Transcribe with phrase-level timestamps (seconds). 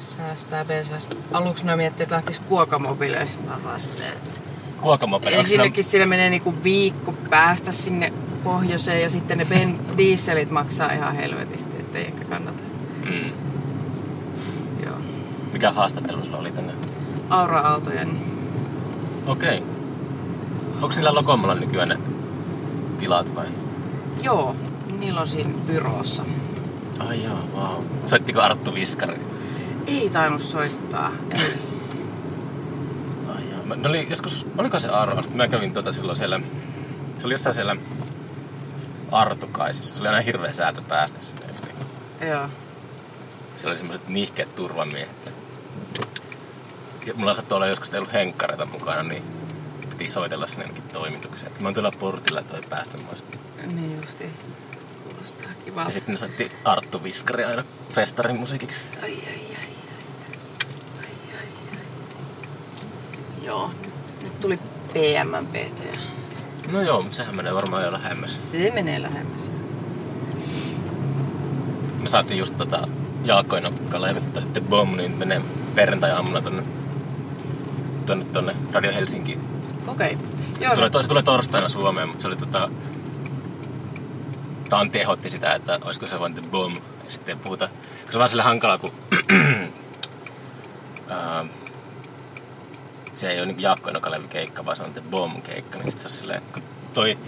[0.00, 1.16] Säästää bensasta.
[1.32, 3.26] Aluksi mä miettii, että lähtis kuokamobiileille.
[3.26, 4.30] Sitten mä vaan silleen, että...
[4.30, 5.40] Siinä...
[5.40, 8.12] Ensinnäkin sillä menee niinku viikko päästä sinne
[8.44, 12.62] pohjoiseen ja sitten ne ben, dieselit maksaa ihan helvetisti, ettei ehkä kannata.
[13.04, 13.32] Mm.
[14.84, 14.96] Joo.
[15.52, 16.72] Mikä haastattelu sulla oli tänne?
[17.30, 18.20] Aura-aaltojen.
[19.26, 19.62] Okei.
[20.74, 21.98] Onko sillä Lokomolla nykyään ne
[22.98, 23.46] tilat vai?
[24.22, 24.56] Joo,
[24.98, 26.24] niillä on siinä byroossa.
[26.98, 27.84] Ai jaa, wow.
[28.06, 29.20] Soittiko Arttu Viskari?
[29.88, 31.12] Ei tainnut soittaa.
[31.30, 31.62] Ei.
[33.36, 33.76] Ai jaa.
[33.76, 35.22] Ne oli joskus, oliko se Aaro?
[35.34, 36.40] Mä kävin tota silloin siellä,
[37.18, 37.76] se oli jossain siellä
[39.12, 39.94] Artukaisissa.
[39.94, 41.46] Se oli aina hirveä säätö päästä sinne.
[42.28, 42.48] Joo.
[43.56, 45.26] Siellä oli semmoset nihkeet turvamiehet.
[45.26, 45.32] Ja
[47.06, 49.22] ja mulla sattui olla joskus ollut henkkareita mukana, niin
[49.90, 51.52] piti soitella sinne ainakin toimitukseen.
[51.60, 52.98] Mä oon tuolla portilla, voi päästä.
[53.74, 54.24] Niin justi.
[55.04, 55.90] Kuulostaa Ja kivalta.
[55.90, 58.80] sitten ne soitti Arttu Viskari aina festarin musiikiksi.
[59.02, 59.16] Ai ai.
[59.18, 59.56] Ai
[61.00, 61.46] ai ai.
[63.48, 64.58] Joo, nyt, nyt tuli
[64.92, 66.00] PMMPT ja
[66.72, 68.50] No joo, mutta sehän menee varmaan jo lähemmäs.
[68.50, 69.50] se menee lähemmäs.
[72.00, 72.88] Me saatiin just tota
[73.24, 75.42] Jaakko Enokka levittää The Bomb, niin menee
[75.74, 76.62] perjantai-aamuna tonne,
[78.06, 79.40] tonne, tonne Radio Helsinkiin.
[79.86, 80.12] Okei.
[80.12, 80.26] Okay.
[80.52, 82.70] Se Joo, tulee, no, se tulee torstaina Suomeen, mutta se oli tota...
[84.68, 86.76] Tantti ehdotti sitä, että olisiko se vain The Bomb.
[87.04, 87.68] Ja sitten ei puhuta...
[88.10, 88.92] Se on vaan sille hankala, kun...
[93.18, 95.78] se ei ole niin Jaakko Enokalevy keikka, vaan se on The Bomb keikka.
[95.78, 96.62] Niin sit se on silleen, kun
[96.94, 97.18] toi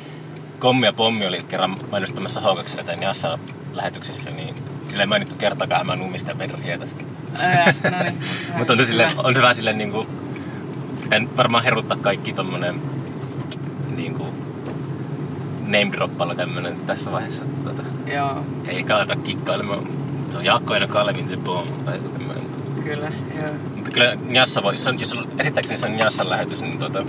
[0.59, 3.39] Kommi ja Pommi oli kerran mainostamassa H2 tai Jassa
[3.73, 4.55] lähetyksessä, niin
[4.89, 5.97] sillä ei mainittu kertaakaan mä
[6.39, 7.05] perriä tästä.
[7.39, 8.19] ää, no niin.
[8.57, 10.07] Mutta on se, sille, on se vähän silleen niinku...
[11.03, 12.83] Pitää nyt varmaan heruttaa kaikki tommonen...
[13.97, 14.27] Niinku...
[15.61, 17.43] Name droppalla tämmönen tässä vaiheessa.
[17.65, 19.87] Tota, Joo, ei aleta kikkailemaan.
[20.31, 22.45] Se on Jaakko ja Kalevin The Bomb tai joku tämmönen.
[22.85, 23.13] kyllä.
[23.39, 23.70] Joo.
[23.81, 27.05] Mutta kyllä Njassa voi, jos, on, jos on, esittääkseni se on Njassan lähetys, niin tota,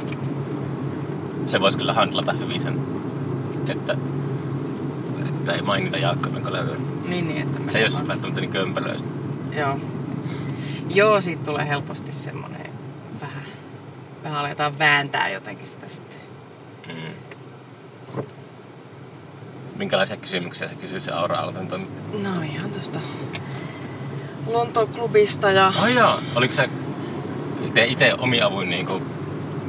[1.45, 2.80] se voisi kyllä handlata hyvin sen,
[3.68, 3.97] että,
[5.28, 6.75] että ei mainita Jaakko ja Kalevyä.
[7.07, 9.07] Niin, niin, että Se ei ole välttämättä niin kömpelöistä.
[9.57, 9.79] Joo.
[10.90, 12.72] Joo, siitä tulee helposti semmonen
[13.22, 13.44] vähän,
[14.23, 16.19] vähän aletaan vääntää jotenkin sitä sitten.
[16.88, 18.23] Mm.
[19.75, 21.81] Minkälaisia kysymyksiä se kysyy se Aura toimittaja?
[22.23, 23.00] No ihan tosta
[24.53, 25.73] Lontoon klubista ja...
[25.81, 26.69] Ai jaa, oliko se
[27.67, 29.03] ite, ite omi avuin niin kuin,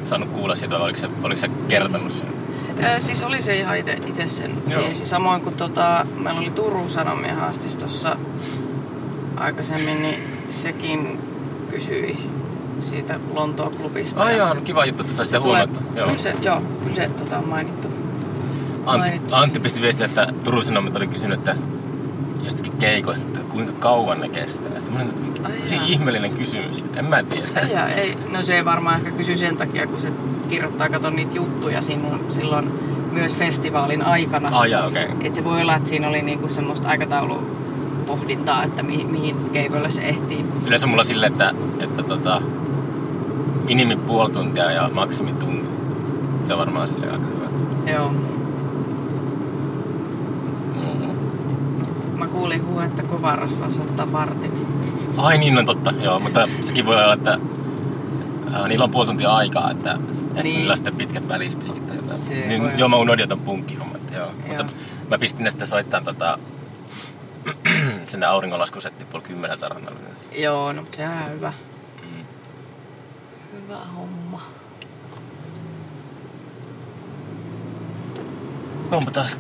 [0.04, 2.26] saanut kuulla siitä vai oliko se, oliko se kertonut sen?
[2.82, 4.82] Ää, siis oli se ihan ite, ite sen Joo.
[4.82, 5.06] tiesi.
[5.06, 8.16] Samoin kuin tota, meillä oli Turun Sanomien haastis tuossa
[9.37, 11.19] aikaisemmin, niin sekin
[11.71, 12.31] kysyi
[12.78, 14.25] siitä Lontoon klubista.
[14.25, 15.81] Ai jaa, no kiva juttu, että sä sitä huomattu.
[15.94, 16.06] Joo.
[16.06, 17.88] Kyllä se, joo, kyllä se tota, on mainittu.
[18.87, 19.34] Antti, mainittu.
[19.34, 21.56] Antti pisti viestiä, että Turun Sanomat oli kysynyt, että
[22.42, 24.72] jostakin keikoista, että kuinka kauan ne kestää.
[25.44, 26.84] Ai tosi ihmeellinen kysymys.
[26.97, 27.47] En mä tiedä.
[27.72, 30.12] Ja, ei, no se ei varmaan ehkä kysy sen takia, kun se
[30.48, 32.72] kirjoittaa kato niitä juttuja sinun, silloin
[33.12, 34.48] myös festivaalin aikana.
[34.53, 35.04] Ai jaa, okei.
[35.04, 35.16] Okay.
[35.20, 40.03] Et se voi olla, että siinä oli niinku semmoista aikataulupohdintaa, että mihin, mihin keikoille se
[40.03, 40.44] ehtii.
[40.66, 42.42] Yleensä mulla silleen, että, että tota,
[43.64, 45.69] minimi puoli tuntia ja maksimi tunti.
[46.44, 47.47] Se on varmaan silleen aika hyvä.
[47.92, 48.09] Joo.
[50.74, 51.10] Mm-hmm.
[52.19, 54.66] Mä kuulin huu, että kova rasvas ottaa vartin.
[55.16, 57.38] Ai niin on totta, joo, mutta sekin voi olla, että
[58.53, 60.34] ää, niillä on puoli tuntia aikaa, että niin.
[60.34, 60.56] Niin.
[60.56, 62.19] niillä on sitten pitkät välispiikit tai jotain.
[62.19, 64.26] Se Niin, voi joo, mä unohdin ton punkkihommat, joo.
[64.26, 64.32] joo.
[64.47, 64.66] Mutta
[65.10, 66.38] mä pistin ne sitten soittaa tota,
[68.06, 70.00] sinne auringonlaskusetti puoli kymmeneltä rannalle.
[70.38, 71.53] Joo, no sehän on hyvä.
[72.03, 72.25] Mm.
[73.53, 74.42] Hyvä homma.
[78.91, 79.38] Onpa taas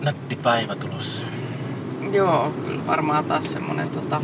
[0.00, 1.26] nätti päivä tulossa.
[2.12, 4.22] Joo, kyllä varmaan taas semmonen tota...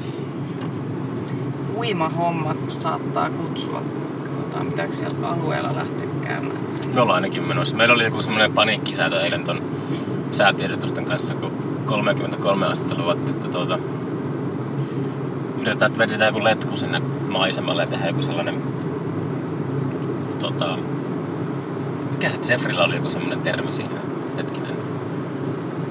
[1.77, 3.83] Uimahommat saattaa kutsua.
[4.25, 6.59] Katsotaan, mitä siellä alueella lähtee käymään.
[6.95, 7.77] Me ollaan ainakin menossa.
[7.77, 9.63] Meillä oli joku semmoinen paniikkisäätö eilen ton
[10.33, 11.53] säätiedotusten kanssa, kun
[11.87, 13.79] 33 astetta luvattiin, että tuota,
[15.55, 18.63] yritetään, että vedetään joku letku sinne maisemalle ja tehdään joku sellainen
[20.39, 20.79] tota,
[22.11, 23.97] mikä se Zefrillä oli joku semmoinen termi siihen
[24.37, 24.77] hetkinen.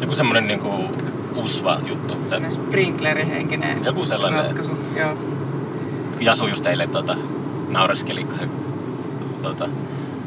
[0.01, 0.69] Joku semmoinen niinku
[1.37, 2.13] usva juttu.
[2.13, 4.43] Semmoinen sprinklerihenkinen Joku sellainen.
[4.43, 4.77] ratkaisu.
[4.99, 5.17] Joo.
[6.19, 7.15] Jasu just eilen tota,
[7.69, 8.47] naureskeli, kun se
[9.41, 9.69] tota,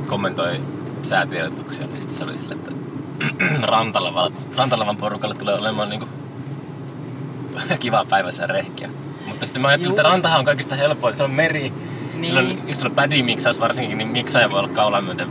[0.06, 0.60] kommentoi
[1.02, 2.70] säätiedotuksia, niin sitten se oli sille, että
[3.72, 6.08] Rantalavan, Rantalavan porukalle tulee olemaan niinku
[7.80, 8.90] kiva päivässä rehkiä.
[9.26, 9.98] Mutta sitten mä ajattelin, Juu.
[9.98, 11.72] että rantahan on kaikista helpoin, se on meri.
[12.14, 12.26] Niin.
[12.26, 15.28] Silloin, jos sulla pädi miksaus varsinkin, niin miksaaja voi olla kaulan myöten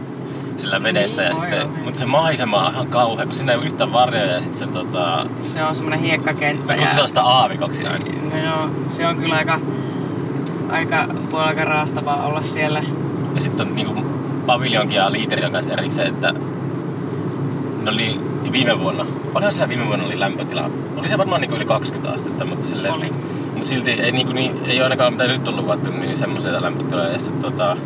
[0.60, 1.22] sillä vedessä.
[1.22, 4.32] Niin, ja sitten, mutta se maisema on ihan kauhea, kun siinä ei ole yhtään varjoja
[4.32, 5.26] ja sitten se tota...
[5.40, 6.76] Se on semmoinen hiekkakenttä.
[6.76, 8.06] Kutsun sitä aavikoksi aina.
[8.32, 9.60] No joo, se on kyllä aika
[10.70, 12.84] aika, voi aika raastavaa olla siellä.
[13.36, 14.06] Ja sitten on niinku
[14.46, 16.34] paviljonkin ja liiterin kanssa erikseen, että
[17.82, 18.20] ne oli
[18.52, 20.70] viime vuonna, paljon siellä viime vuonna oli lämpötila?
[20.98, 23.14] Oli se varmaan niinku yli 20 astetta, mutta silleen, Oli.
[23.54, 27.10] Mutta silti ei, niinku, niin, ei ole ainakaan mitä nyt on luvattu, niin semmoisia lämpötiloja.
[27.10, 27.78] Ja sitten tota,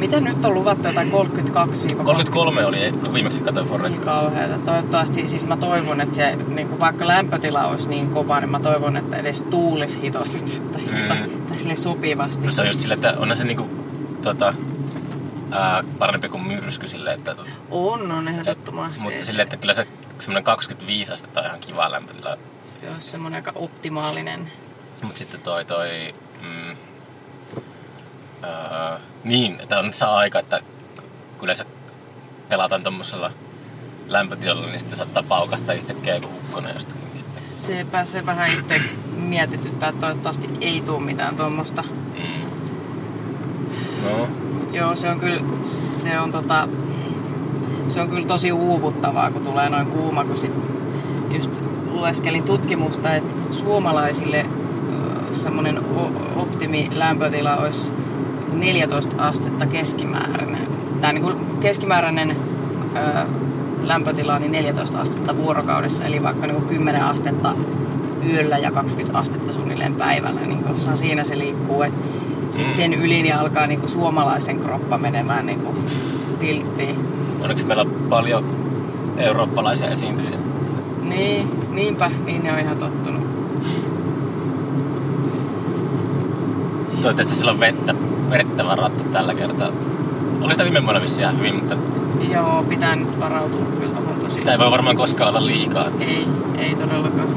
[0.00, 0.88] Mitä nyt on luvattu?
[0.88, 4.04] Jotain 32 33 oli, kun viimeksi katsoin Niin Forrekka.
[4.04, 4.58] kauheata.
[4.58, 8.60] Toivottavasti, siis mä toivon, että se, niin kuin vaikka lämpötila olisi niin kova, niin mä
[8.60, 11.08] toivon, että edes tuulisi hitosti tai, Mm.
[11.08, 11.18] tai,
[11.48, 12.46] tai sille sopivasti.
[12.46, 13.68] No se on just silleen, että onhan se niinku,
[14.22, 14.54] tota,
[15.50, 19.02] ää, parempi kuin myrsky silleen, että, tota, On, on ehdottomasti.
[19.02, 19.86] mutta se, että kyllä se
[20.18, 22.36] semmoinen 25 astetta on ihan kiva lämpötila.
[22.62, 24.52] se olisi semmoinen aika optimaalinen.
[25.02, 26.14] Mutta sitten toi toi...
[26.42, 26.76] Mm,
[28.42, 30.60] ää, niin, että on saa aika, että
[31.38, 31.64] kun yleensä
[32.48, 33.30] pelataan tommosella
[34.06, 37.00] lämpötilalla, niin sitten saattaa paukahtaa yhtäkkiä joku ukkonen jostakin.
[37.36, 38.80] Sepä se vähän itse
[39.16, 41.82] mietityttää, että toivottavasti ei tule mitään tuommoista.
[41.82, 42.50] Mm.
[44.04, 44.28] No,
[44.72, 46.68] Joo, se on kyllä, se on tota,
[47.86, 50.52] se on kyllä tosi uuvuttavaa, kun tulee noin kuuma, kun sit
[51.30, 54.46] just lueskelin tutkimusta, että suomalaisille
[55.30, 55.80] semmoinen
[56.36, 57.92] optimilämpötila olisi
[58.52, 60.66] 14 astetta keskimääräinen.
[61.00, 62.36] Tämä niin kuin keskimääräinen
[62.96, 63.26] ö,
[63.82, 67.54] lämpötila on niin 14 astetta vuorokaudessa, eli vaikka niin kuin 10 astetta
[68.30, 71.82] yöllä ja 20 astetta suunnilleen päivällä, niin koska siinä se liikkuu.
[71.82, 71.92] Et
[72.50, 72.74] sit Mm.
[72.74, 75.76] sen yli niin alkaa niin kuin suomalaisen kroppa menemään niin kuin
[76.40, 76.98] tilttiin.
[77.42, 78.44] onneksi meillä on paljon
[79.16, 80.38] eurooppalaisia esiintyjiä.
[81.02, 83.22] Niin, niinpä, niin ne on ihan tottunut.
[87.02, 87.94] Toivottavasti sillä on vettä,
[88.30, 89.68] vettä varattu tällä kertaa.
[90.42, 91.76] Oli sitä viime vuonna vissiin ihan hyvin, mutta
[92.32, 94.38] Joo, pitää nyt varautua kyllä tohon tosi.
[94.38, 95.86] sitä ei voi varmaan koskaan olla liikaa.
[96.00, 96.26] Ei,
[96.58, 97.28] ei todellakaan.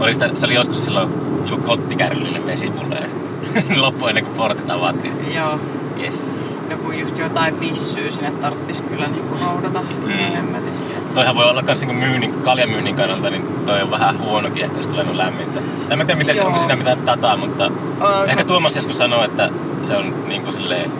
[0.00, 1.08] Oli sitä, se oli joskus silloin
[1.50, 5.34] joku kottikärryllinen vesipullo ja sitten loppu ennen kuin portit avattiin.
[5.34, 5.58] Joo,
[6.02, 6.38] Yes.
[6.70, 9.80] Joku just jotain vissyy sinne tarttis kyllä niinku roudata.
[9.80, 10.06] Mm.
[10.06, 10.12] Mm.
[10.12, 11.14] Hemmetisti, et.
[11.14, 14.88] Toihan voi olla myös niin myynnin, kaljamyynnin kannalta, niin toi on vähän huonokin ehkä, jos
[14.88, 15.60] tulee noin lämmintä.
[15.90, 16.46] En mä tiedä, miten se, Joo.
[16.46, 19.50] onko siinä mitään dataa, mutta Ö, ehkä no, Tuomas joskus sanoo, että
[19.82, 20.92] se on niin kuin silleen,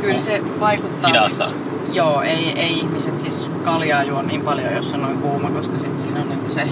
[0.00, 1.44] Kyllä se vaikuttaa Hidasta.
[1.44, 1.56] siis,
[1.92, 5.98] Joo, ei, ei ihmiset siis kaljaa juo niin paljon, jos on noin kuuma, koska sit
[5.98, 6.68] siinä on niinku se...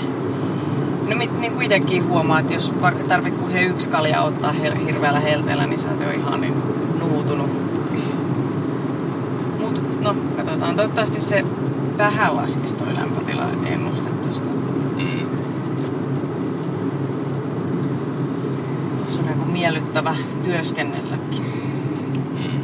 [1.09, 4.53] No mit, niin kuin itekin huomaa, että jos vaikka tarvitsee se yksi kalja ottaa
[4.87, 6.61] hirveällä helteellä, niin sä oot jo ihan niinku
[6.99, 7.51] nuutunut.
[10.05, 10.77] No, katsotaan.
[10.77, 11.45] Toivottavasti se
[11.99, 14.49] vähän laskisi toi lämpötila ennustettusta.
[14.97, 15.29] mm,
[18.99, 21.43] Tuossa on niinku miellyttävä työskennelläkin.
[22.33, 22.61] mm.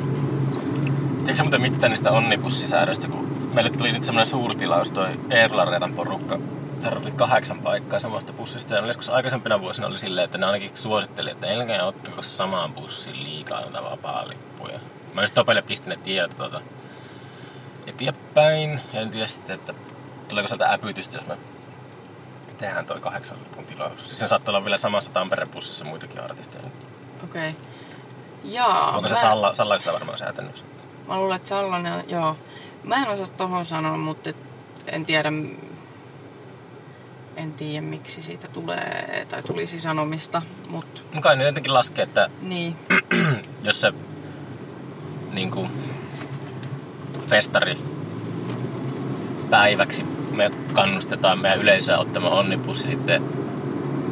[1.18, 6.38] Tiedätkö muuten mitään niistä onnibussisäädöistä, kun meille tuli nyt semmoinen suurtilaus, toi Eerlareetan porukka.
[6.80, 8.74] Täällä oli kahdeksan paikkaa samasta bussista.
[8.74, 13.24] Ja joskus aikaisempina vuosina oli silleen, että ne ainakin suositteli, että älkää ottako samaan bussiin
[13.24, 14.78] liikaa noita vapaa-lippuja.
[15.14, 16.60] Mä just Topelle pistin ne tiedot tuota
[17.86, 18.80] eteenpäin.
[18.92, 19.74] Ja en tiedä sitten, että
[20.28, 21.38] tuleeko sieltä äpytystä, jos me
[22.58, 24.04] tehdään toi kahdeksan lipun tilaus.
[24.04, 26.64] Siis sen saattaa olla vielä samassa Tampereen bussissa muitakin artisteja.
[27.24, 27.50] Okei.
[27.50, 27.62] Okay.
[28.44, 28.96] Jaa.
[28.96, 30.66] Onko se mä- Salla, Salla varmaan säätänyt sen?
[31.08, 32.36] Mä luulen, että Sallanen on, joo.
[32.84, 34.36] Mä en osaa tohon sanoa, mutta et,
[34.86, 35.32] en tiedä,
[37.36, 42.76] en tiedä miksi siitä tulee, tai tulisi sanomista, mutta kai ne jotenkin laskee, että niin,
[43.64, 43.92] jos se
[45.32, 45.70] niin kuin,
[47.30, 47.78] festari
[49.50, 53.22] päiväksi me kannustetaan meidän yleisöä ottamaan onnibussi sitten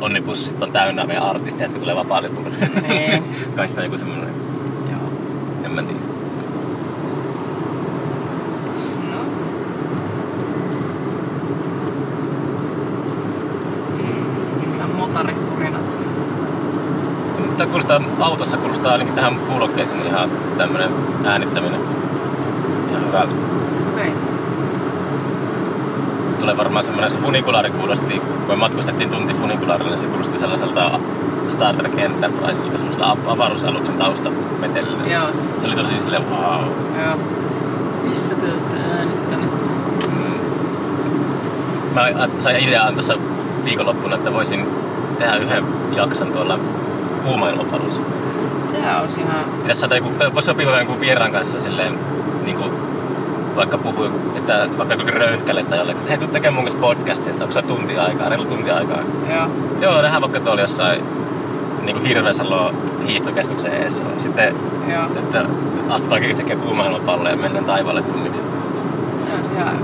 [0.00, 2.50] onnibussit on täynnä meidän artisteja, jotka tulee vapaa-lipulle.
[2.88, 3.24] Niin.
[3.56, 4.34] kai sitä on joku semmoinen,
[4.90, 5.00] joo.
[5.64, 6.00] en mä tiedä.
[14.78, 15.98] No, motarihurinat.
[17.56, 20.90] Tämä kuulostaa, autossa kuulostaa ainakin tähän kuulokkeeseen ihan tämmönen
[21.24, 21.97] äänittäminen.
[23.08, 23.32] Hyvältä.
[23.92, 24.08] Okei.
[24.08, 24.20] Okay.
[26.40, 31.00] Tulee varmaan semmoinen, se funikulaari kuulosti, kun me matkustettiin tunti funikulaarilla, niin se kuulosti sellaiselta
[31.48, 35.10] Star Trek Enterpriselta, semmoiselta av- avaruusaluksen taustameteliltä.
[35.10, 35.26] Joo,
[35.58, 36.62] Se oli tosi silleen wow.
[37.04, 37.16] joo.
[38.08, 39.52] Missä te olette äänittäneet?
[40.08, 40.34] Mm.
[41.94, 43.14] Mä sain ideaan tuossa
[43.64, 44.66] viikonloppuna, että voisin
[45.18, 45.64] tehdä yhden
[45.96, 46.58] jakson tuolla
[47.24, 48.00] kuumailmapalussa.
[48.62, 49.44] Sehän olisi ihan...
[49.62, 51.98] Pitäisi saada joku, voisi sopia jonkun vieraan kanssa silleen,
[52.44, 52.70] niin kuin,
[53.58, 57.30] vaikka puhuu, että vaikka joku röyhkälle tai jollekin, että hei, tuu tekemään mun kanssa podcastia,
[57.30, 59.00] että onko se tunti aikaa, reilu tunti aikaa.
[59.34, 59.46] Joo.
[59.80, 61.02] Joo, nähdään vaikka tuolla jossain
[61.82, 62.72] niin kuin Hirvesalo
[63.06, 64.04] hiihtokeskuksen eessä.
[64.18, 64.54] Sitten,
[64.92, 65.04] Joo.
[65.04, 65.44] että
[65.88, 68.42] astutaankin yhtäkkiä kuumailmapalloon ja mennään taivaalle tunniksi.
[69.16, 69.78] Se olisi ihan...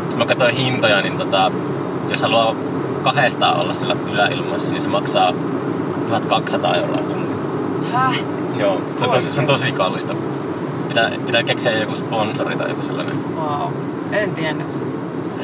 [0.00, 1.52] Sitten mä katsoin hintoja, niin tota,
[2.08, 2.54] jos haluaa
[3.02, 5.32] kahdestaan olla sillä yläilmassa, niin se maksaa
[6.08, 7.32] 1200 euroa tunti.
[7.92, 8.24] Häh?
[8.56, 10.14] Joo, se on, tosi, se on tosi kallista.
[10.90, 13.34] Pitää, pitää keksiä joku sponsori tai joku sellainen.
[13.36, 13.72] Wow.
[14.12, 14.80] En tiennyt.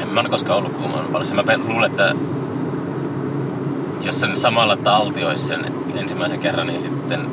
[0.01, 1.35] En mä ole koskaan ollut kuumaan paljon.
[1.35, 2.15] Mä luulen, että
[4.01, 7.29] jos sen samalla taltioisi sen ensimmäisen kerran, niin sitten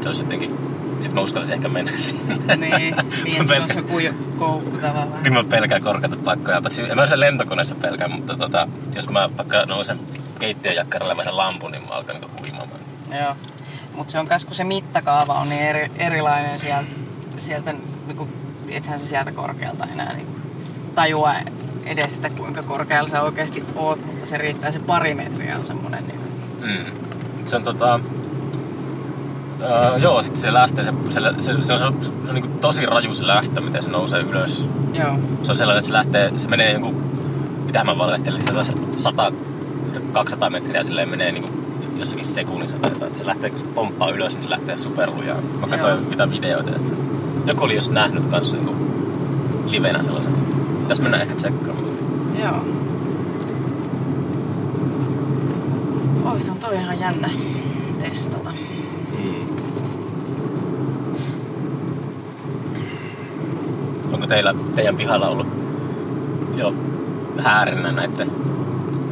[0.00, 0.56] se olisi jotenkin...
[0.90, 2.56] Sitten mä uskallisin ehkä mennä sinne.
[2.56, 2.60] Niin,
[3.24, 5.22] niin että se pelkään- olisi joku jo- koukku tavallaan.
[5.22, 6.62] Niin mä pelkään korkeata paikkoja.
[6.62, 9.98] Paitsi en mä sen lentokoneessa pelkää, mutta tota, jos mä vaikka nousen
[10.38, 12.80] keittiöjakkaralle vähän lampun, niin mä alkan niinku huimaamaan.
[13.20, 13.34] Joo.
[13.94, 16.94] Mutta se on kas, kun se mittakaava on niin eri, erilainen sieltä,
[17.40, 17.74] sieltä
[18.06, 18.28] niinku,
[18.68, 20.32] ethän se sieltä korkealta enää niinku,
[20.94, 21.34] tajua
[21.86, 26.04] edes, että kuinka korkealla sä oikeasti oot, mutta se riittää se pari metriä on semmonen
[26.06, 26.26] niinku.
[26.60, 27.46] Mm.
[27.46, 28.00] Se on tota...
[29.62, 32.58] Öö, joo, sitten se lähtee, se, se, se, se, on, se on, se on niin
[32.58, 34.68] tosi raju se lähtö, miten se nousee ylös.
[34.94, 35.18] Joo.
[35.42, 36.94] Se on sellainen, että se lähtee, se menee joku,
[37.64, 39.32] mitä mä valehtelin, se 100,
[40.12, 41.44] 200 metriä silleen menee niin
[41.96, 43.16] jossakin sekunnissa tai jotain.
[43.16, 45.40] Se lähtee, kun se pomppaa ylös, niin se lähtee superlujaa.
[45.40, 47.09] Mä katsoin mitä videoita ja sitten
[47.46, 48.76] joku oli jos nähnyt kanssa niin
[49.66, 50.32] livenä sellaisen.
[50.88, 51.86] Tässä mennään ehkä tsekkaamaan.
[52.40, 52.64] Joo.
[56.32, 57.30] Oi, se on toi ihan jännä
[57.98, 58.50] testata.
[59.18, 59.46] Mm.
[64.12, 65.46] Onko teillä, teidän pihalla ollut
[66.56, 66.74] jo
[67.38, 68.30] häärinnä näiden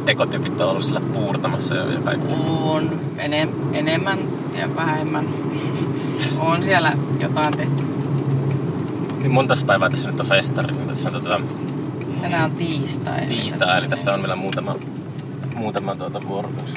[0.05, 2.33] dekotyypit on ollut sillä puurtamassa jo ja kaikki?
[2.63, 4.19] On enem, enemmän
[4.59, 5.25] ja vähemmän.
[6.39, 7.88] on siellä jotain tehty.
[9.19, 10.75] Niin monta päivää tässä nyt on festari?
[10.75, 11.41] Tässä on tota,
[12.21, 13.25] Tänään on tiistai.
[13.25, 14.75] tiistai, eli tässä on vielä muutama,
[15.55, 16.73] muutama tuota vuorokausi.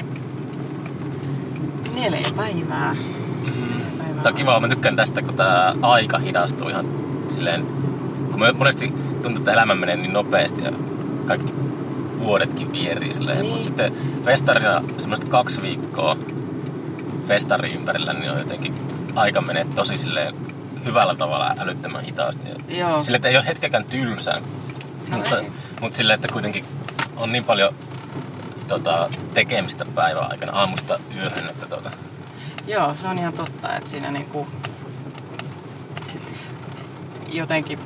[1.95, 2.95] Neljä päivää.
[3.43, 4.23] Neljä päivää.
[4.23, 6.85] Tää on kiva, mä tykkään tästä, kun tää aika hidastuu ihan
[7.27, 7.65] silleen...
[8.31, 10.71] Kun me monesti tuntuu, että elämä menee niin nopeasti ja
[11.25, 11.53] kaikki
[12.19, 13.41] vuodetkin vierii silleen.
[13.41, 13.49] Niin.
[13.51, 16.17] Mutta sitten festarina semmoista kaksi viikkoa
[17.27, 18.73] festari ympärillä, niin on jotenkin
[19.15, 20.35] aika menee tosi silleen
[20.85, 22.43] hyvällä tavalla älyttömän hitaasti.
[22.67, 23.03] Joo.
[23.03, 24.41] Sille, että ei ole hetkäkään tylsää.
[25.09, 25.51] No mutta, ei.
[25.81, 26.65] mutta silleen, että kuitenkin
[27.17, 27.73] on niin paljon
[28.67, 31.91] tota, tekemistä päivän aikana aamusta yöhön, että tota,
[32.67, 34.47] Joo, se on ihan totta, että siinä niinku
[37.31, 37.79] jotenkin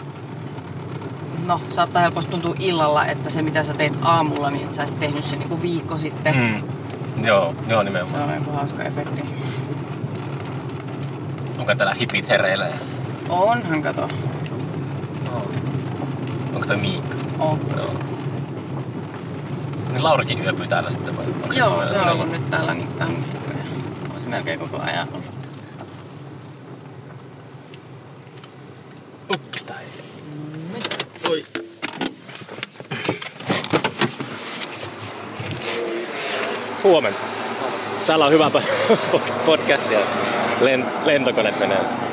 [1.45, 5.23] No, saattaa helposti tuntua illalla, että se mitä sä teet aamulla, niin et sä tehnyt
[5.23, 6.35] sen niinku viikko sitten.
[6.35, 6.63] Mm.
[7.25, 8.23] Joo, joo Se nimenomaan.
[8.29, 9.23] on joku hauska efekti.
[11.67, 12.67] Onko täällä hipit hereillä?
[13.29, 14.09] Onhan kato.
[16.53, 17.15] Onko toi Miikka?
[17.39, 17.59] On.
[17.77, 17.93] Joo.
[19.91, 21.25] Niin Laurakin yöpyy täällä sitten vai?
[21.25, 22.11] Onko Joo, se on yöllä?
[22.11, 23.25] ollut nyt täällä niin tän
[24.13, 25.37] Olisi melkein koko ajan ollut.
[29.35, 29.87] Uppista ei.
[31.29, 31.43] Oi.
[36.83, 37.19] Huomenta.
[38.05, 38.51] Täällä on hyvä
[39.45, 39.99] podcast ja
[40.61, 42.06] len- lentokone menee.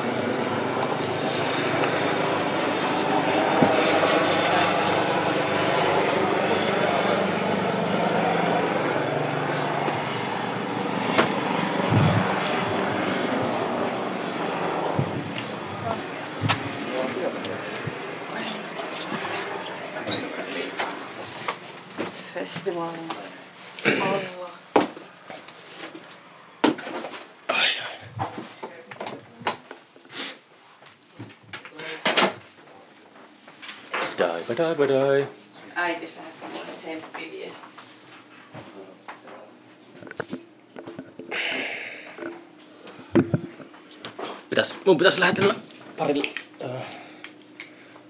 [44.95, 45.55] Pitäis, mun pitäisi lähetellä
[45.99, 46.29] parille
[46.65, 46.83] äh,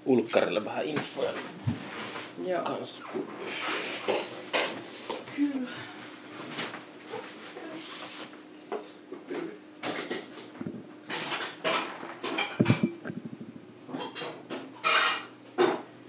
[0.05, 1.31] ulkkarille vähän infoja
[2.45, 2.63] Joo.
[2.63, 2.99] kanssa.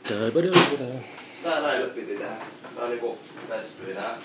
[0.09, 1.01] Dai, dai, dai, dai.
[1.43, 2.27] Tää näin nyt piti tehdä.
[2.75, 3.19] Tää on niinku
[3.49, 4.19] vestyy nää.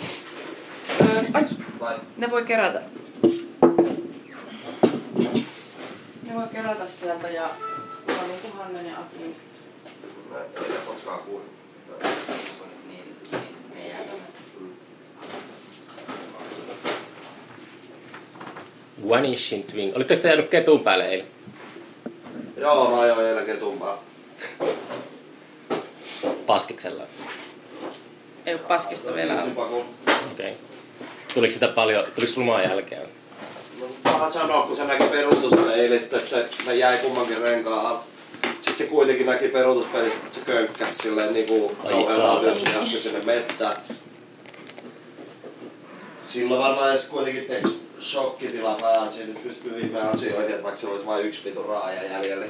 [1.02, 1.44] Öö, ai,
[1.80, 1.96] Vai?
[2.18, 2.82] ne voi kerätä.
[6.24, 7.50] Ne voi kerätä sieltä ja
[8.08, 9.36] on niinku Hannen ja Akin.
[10.30, 11.52] Mä en tiedä koskaan kuullut.
[12.88, 13.44] Niin, niin,
[13.76, 14.24] ei jää tonne.
[20.02, 21.28] Olitteko te jäänyt ketun päälle eilen?
[22.58, 24.04] Joo, mä ajoin eilen ketumpaa.
[26.46, 27.04] Paskiksella.
[28.46, 29.34] Ei oo paskista vielä.
[29.34, 29.86] Okei.
[30.34, 30.52] Okay.
[31.34, 33.02] Tuliko sitä paljon, tuliko lumaan jälkeen?
[33.80, 38.00] No, paha sanoa, kun se näki peruutuspeilistä, että se mä jäi kummankin renkaan.
[38.44, 42.58] Sitten se kuitenkin näki peruutuspeilistä, että se könkkäs silleen niinku kauhean paljon
[42.94, 43.76] ja sinne mettään.
[46.20, 47.70] Silloin varmaan edes kuitenkin teks,
[48.02, 52.04] shokkitila päällä, siinä nyt pystyy ihmeen asioihin, että vaikka se olisi vain yksi vitu raaja
[52.04, 52.46] jäljellä.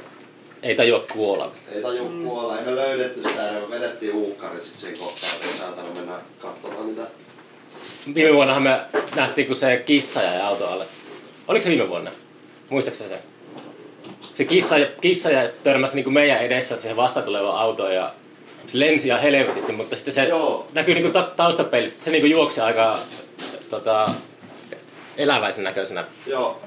[0.62, 1.52] Ei tajua kuolla.
[1.72, 2.24] Ei taju mm.
[2.24, 5.88] kuolla, ei me löydetty sitä ja me vedettiin uukkari sit siinä kohtaa, että ei saatana
[5.96, 7.02] mennä katsomaan mitä.
[8.14, 8.80] Viime vuonnahan me
[9.14, 10.84] nähtiin, kun se kissa jäi auto alle.
[11.48, 12.10] Oliko se viime vuonna?
[12.70, 13.18] Muistaakseni se?
[14.34, 18.12] Se kissa, kissa jäi törmäsi niin kuin meidän edessä siihen vastaan tulevaan autoon ja
[18.66, 20.66] se lensi ihan helvetisti, mutta sitten se Joo.
[20.72, 22.98] näkyy niin kuin ta- taustapeilistä, että se niin kuin juoksi aika
[23.70, 24.10] tota,
[25.22, 26.04] eläväisen näköisenä.
[26.26, 26.60] Joo,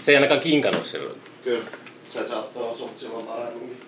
[0.00, 1.20] Se ei ainakaan kinkannut silloin.
[1.44, 1.64] kyllä.
[2.12, 3.80] Se saattoi osua silloin paremmin.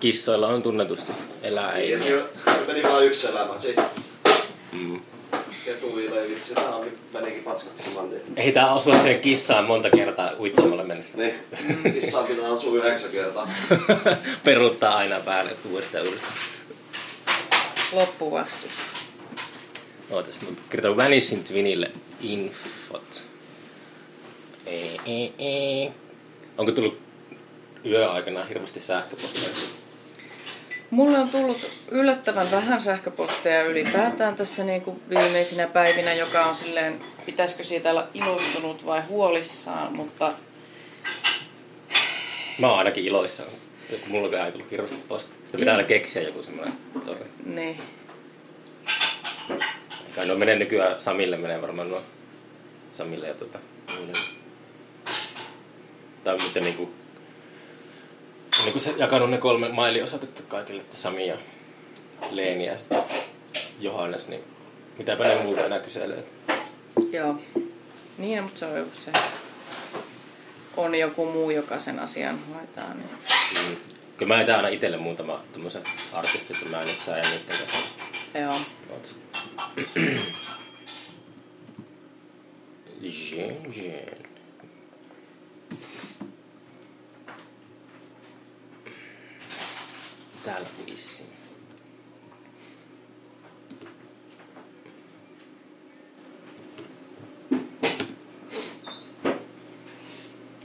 [0.00, 1.90] Kissoilla on tunnetusti elää Ei, ei.
[1.92, 3.58] ja siinä siinä meni vain yksi elämä.
[3.58, 3.82] Siitä
[4.72, 5.00] Mm.
[5.64, 6.76] ketuille ei vitsi, tämä
[7.12, 8.08] menikin paskaksi saman.
[8.36, 11.18] Ei tää osua siihen kissaan monta kertaa uittamalla mennessä.
[11.18, 11.34] Niin,
[12.00, 13.50] kissaan pitää osua yhdeksän kertaa.
[14.44, 16.32] Peruuttaa aina päälle uudestaan uudestaan.
[17.92, 18.70] Loppuvastus.
[20.10, 23.22] Ootas, mä kirjoitan Vanishing Twinille infot.
[24.66, 25.90] Ei, ei, ei.
[26.58, 26.98] Onko tullut
[27.86, 29.54] yöaikana hirveästi sähköposteja?
[30.90, 37.00] Mulle on tullut yllättävän vähän sähköposteja ylipäätään tässä niin kuin viimeisinä päivinä, joka on silleen,
[37.26, 40.32] pitäisikö siitä olla ilostunut vai huolissaan, mutta
[42.58, 43.48] Mä oon ainakin iloissaan.
[44.06, 45.34] Mulla ei tullut hirveästi posta.
[45.44, 46.74] Sitä pitää aina keksiä joku semmoinen
[47.04, 47.26] toinen.
[47.44, 47.80] niin.
[50.18, 52.02] Kai no menee nykyään Samille, menee varmaan nuo
[52.92, 53.58] Samille ja tota,
[53.94, 54.12] muille.
[56.24, 56.90] Tai on nyt niinku,
[58.64, 61.36] niinku se jakanut ne kolme mailiosoitetta kaikille, että Sami ja
[62.30, 63.02] Leeni ja sitten
[63.80, 64.44] Johannes, niin
[64.98, 66.24] mitäpä ne multa enää kyselee.
[67.12, 67.36] Joo.
[68.18, 69.12] Niin, mutta se on joku se.
[70.76, 72.94] On joku muu, joka sen asian hoitaa.
[72.94, 73.10] Niin.
[73.68, 73.76] Mm.
[74.16, 75.82] Kyllä mä etän aina itselle muutama tämmöisen
[76.12, 77.78] artistin, että mä en nyt saa niiden kanssa.
[78.34, 78.56] Joo.
[78.90, 79.16] Oot.
[83.00, 84.18] Jean, Jean.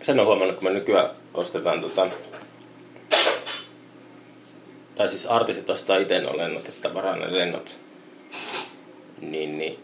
[0.02, 2.08] Sen on huomannut, kun me nykyään ostetaan tota,
[4.96, 7.83] tai siis artistit ostaa itse nuo lennot, että varaa ne lennot.
[9.32, 9.80] Niin, niin.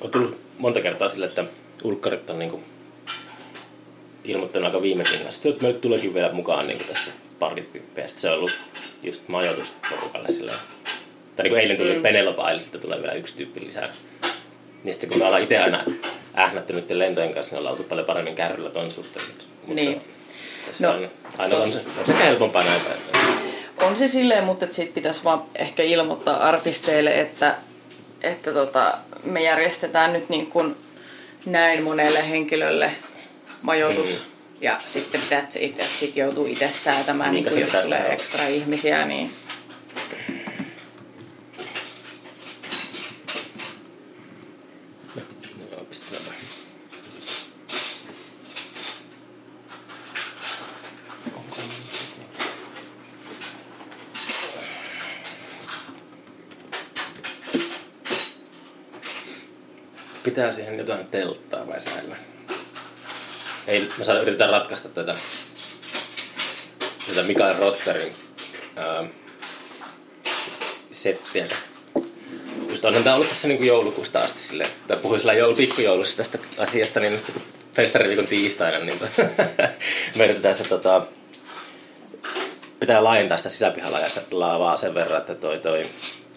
[0.00, 1.44] On tullut monta kertaa sille, että
[1.84, 2.60] ulkkarit on niinku
[4.24, 8.08] ilmoittanut aika viime tingasta, että meille tuleekin vielä mukaan niinku tässä pari tyyppiä.
[8.08, 8.52] Sitten se on ollut
[9.02, 10.58] just majoitusporukalle silleen.
[11.36, 12.02] Tai niinku eilen tuli mm.
[12.02, 13.92] Penelope Isle, sitten tulee vielä yksi tyyppi lisää.
[14.84, 15.82] Niin sitten kun me ollaan itse aina
[16.36, 19.26] ähnätty niiden lentojen kanssa, niin ollaan oltu paljon paremmin kärryllä ton suhteen.
[19.26, 20.00] Mutta, Niin.
[20.80, 22.98] No, on, aina on, se, on sekä helpompaa näin päin.
[23.80, 27.56] On se silleen, mutta sit pitäisi vaan ehkä ilmoittaa artisteille, että,
[28.22, 30.76] että tota, me järjestetään nyt niin kuin
[31.46, 32.90] näin monelle henkilölle
[33.62, 34.24] majoitus.
[34.24, 34.32] Mm.
[34.60, 38.44] Ja sitten that's it, että sit joutuu itse säätämään, Niin, niin, niin jos tulee ekstra
[38.44, 39.30] ihmisiä, niin
[45.70, 46.36] Joo, pistetään.
[60.32, 62.16] Pitää siihen jotain telttaa vai säillä?
[63.66, 65.14] Ei, mä saan yritetään ratkaista tätä,
[67.08, 68.12] tätä Mikael Rotterin
[68.76, 69.04] ää,
[70.90, 71.46] settiä.
[72.68, 76.38] Just onhan tää ollut tässä niinku joulukuusta asti silleen, tai puhuin sillä joulu, pikkujoulussa tästä
[76.58, 77.32] asiasta, niin nyt
[77.74, 79.00] festariviikon tiistaina, niin
[80.16, 81.06] me yritetään se tota,
[82.80, 85.82] pitää laajentaa sitä sisäpihalavaa sen verran, että toi toi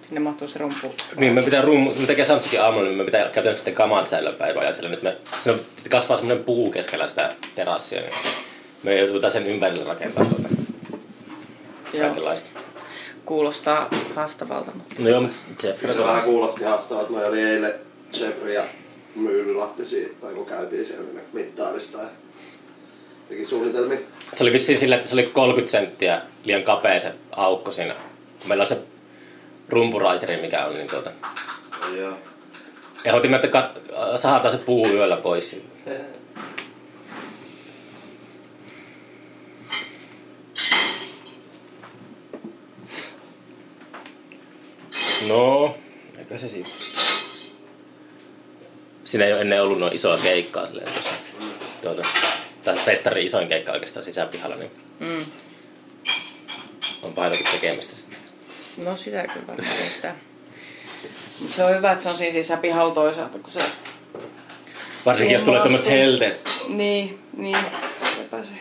[0.08, 0.96] sinne mahtuu se rumpu.
[1.16, 4.64] niin, me pitää rummu, me tekee Samsikin aamulla, niin me pitää käytännössä sitten kamat säilöpäivää
[4.64, 8.14] ja siellä nyt me, se on, sitten kasvaa semmoinen puu keskellä sitä terassia, niin
[8.84, 10.48] me joudutaan sen ympärille rakentaa tuota
[11.94, 12.48] Joo, kaikenlaista.
[13.26, 15.24] kuulostaa haastavalta, mutta No joo,
[15.64, 17.12] Jeff, Kyllä se vähän kuulosti haastavalta.
[17.12, 17.74] Mä olin eilen
[18.20, 18.64] Jeffrey ja
[19.16, 22.08] Myllylahti siitä, tai kun käytiin siellä, niin ne mittailista ja
[23.30, 23.98] teki suunnitelmia.
[24.36, 27.96] se oli vissiin silleen, että se oli 30 senttiä liian kapea se aukko siinä.
[28.46, 28.78] Meillä on se
[29.70, 31.12] rumpuraiseri, mikä on, niin tuota,
[31.98, 32.12] Ja
[33.06, 35.62] ehdotimme, että kat- sahataan se puu yöllä pois.
[45.28, 45.76] No,
[46.18, 46.70] eikö se siitä?
[49.04, 51.10] Siinä ei ole ennen ollut noin isoa keikkaa silleen tuossa.
[51.82, 52.08] Tuota,
[52.64, 55.26] tai festarin isoin keikka oikeastaan sisäpihalla, niin mm.
[57.02, 58.05] on paljonkin tekemistä sitten.
[58.84, 60.16] No sitä kyllä varmaan riittää.
[61.50, 63.60] Se on hyvä, että se on siinä sisällä pihalla toisaalta, kun se...
[65.06, 66.50] Varsinkin jos tulee tämmöiset helteet.
[66.68, 67.58] Niin, niin.
[68.16, 68.54] Sepä se.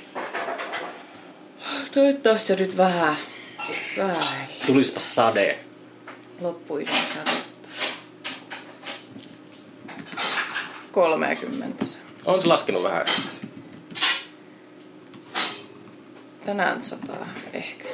[1.95, 3.17] Toivottavasti se nyt vähän,
[3.97, 4.25] vähän
[4.67, 5.59] Tulispa sade.
[6.41, 7.69] loppuisen sadetta.
[10.93, 11.99] 30 se.
[12.25, 13.07] On se laskenut vähän.
[16.47, 17.89] Tänään sataa ehkä.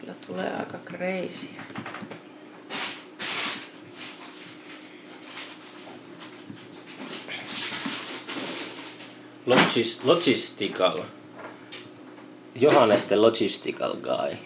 [0.00, 1.48] Kyllä tulee aika crazy.
[9.46, 11.04] Logis, logistical.
[12.54, 14.38] Johannes the logistical guy.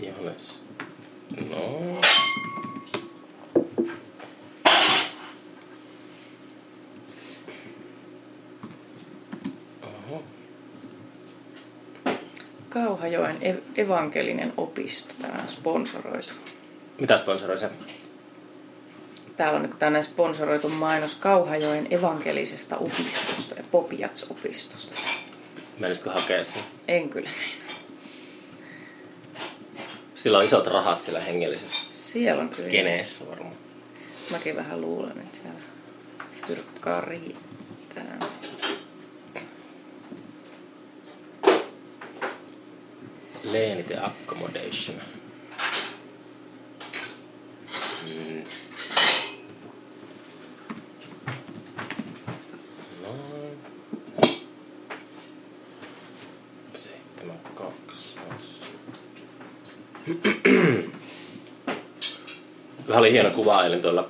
[0.00, 0.60] Johannes.
[1.50, 2.00] No.
[9.82, 10.22] Oho.
[12.68, 16.32] Kauhajoen ev- evankelinen opisto, tämä on sponsoroitu.
[17.00, 17.70] Mitä sponsoroi se?
[19.36, 24.96] Täällä on niin tämmöinen sponsoroitu mainos Kauhajoen evankelisesta opistosta ja Popiats-opistosta.
[25.78, 26.62] Menisitkö hakea sen?
[26.88, 27.30] En kyllä.
[30.14, 32.68] Sillä on isot rahat sillä hengellisessä Siellä on kyllä.
[32.68, 33.56] skeneessä varmaan.
[34.30, 35.60] Mäkin vähän luulen, että siellä
[36.46, 37.47] fyrkkaa riittää.
[43.52, 44.96] Leenite accommodation.
[48.04, 48.44] Mm.
[53.02, 53.58] Noin.
[56.74, 58.16] Seitsemän, kaksi.
[62.88, 64.08] Vähän oli hieno kuva, eli tuolla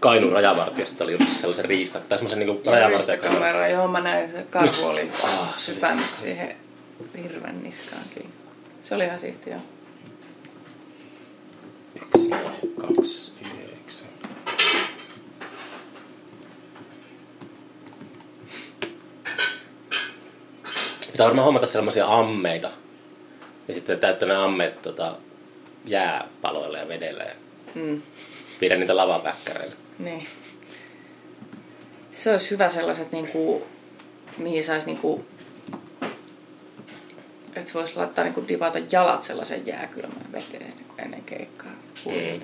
[0.00, 3.42] Kainuun rajavartiosta oli just sellaisen riista, tai semmoisen niinku rajavartijakameran.
[3.42, 6.56] kamera, joo mä näin, se karhu oli Ah, se sypännyt siihen
[7.22, 8.29] hirven niskaan kiinni.
[8.82, 9.60] Se oli ihan siistiä.
[12.02, 12.30] Yksi,
[12.80, 14.08] kaksi, yhdeksän.
[21.12, 22.70] Pitää varmaan hommata sellaisia ammeita.
[23.68, 25.16] Ja sitten täyttää ne ammeet tota,
[25.84, 27.34] jääpaloilla ja vedellä ja
[27.74, 28.02] Mm,
[28.60, 29.76] viedä niitä lavapäkkäreillä.
[29.98, 30.26] niin.
[32.12, 33.66] Se olisi hyvä sellaiset, niinku,
[34.38, 35.24] mihin saisi niinku,
[37.56, 41.72] että voisi laittaa niinku divata jalat sellaisen jääkylmään veteen niinku ennen keikkaa.
[42.06, 42.40] Mm.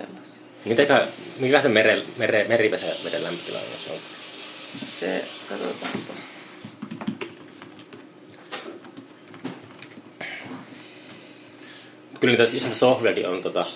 [1.38, 3.98] Mikä se mere, mere, merivesen veden lämpötila on?
[5.00, 5.92] Se, katsotaan.
[12.20, 13.66] Kyllä niitä, jos niitä sohviakin on, tota,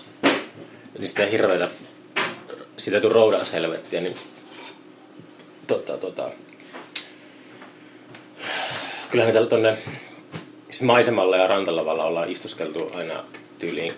[0.98, 1.68] niin sitä hirveitä,
[2.76, 4.14] sitä ei tule roudaushelvettiä, niin
[5.66, 6.30] tota, tota,
[9.10, 9.78] kyllä niitä tonne
[10.70, 13.24] siis maisemalla ja rantalavalla ollaan istuskeltu aina
[13.58, 13.94] tyyliin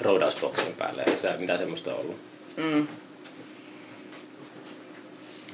[0.00, 2.16] roudausboksin päälle, ei sitä mitään semmoista ollut.
[2.56, 2.86] Mm.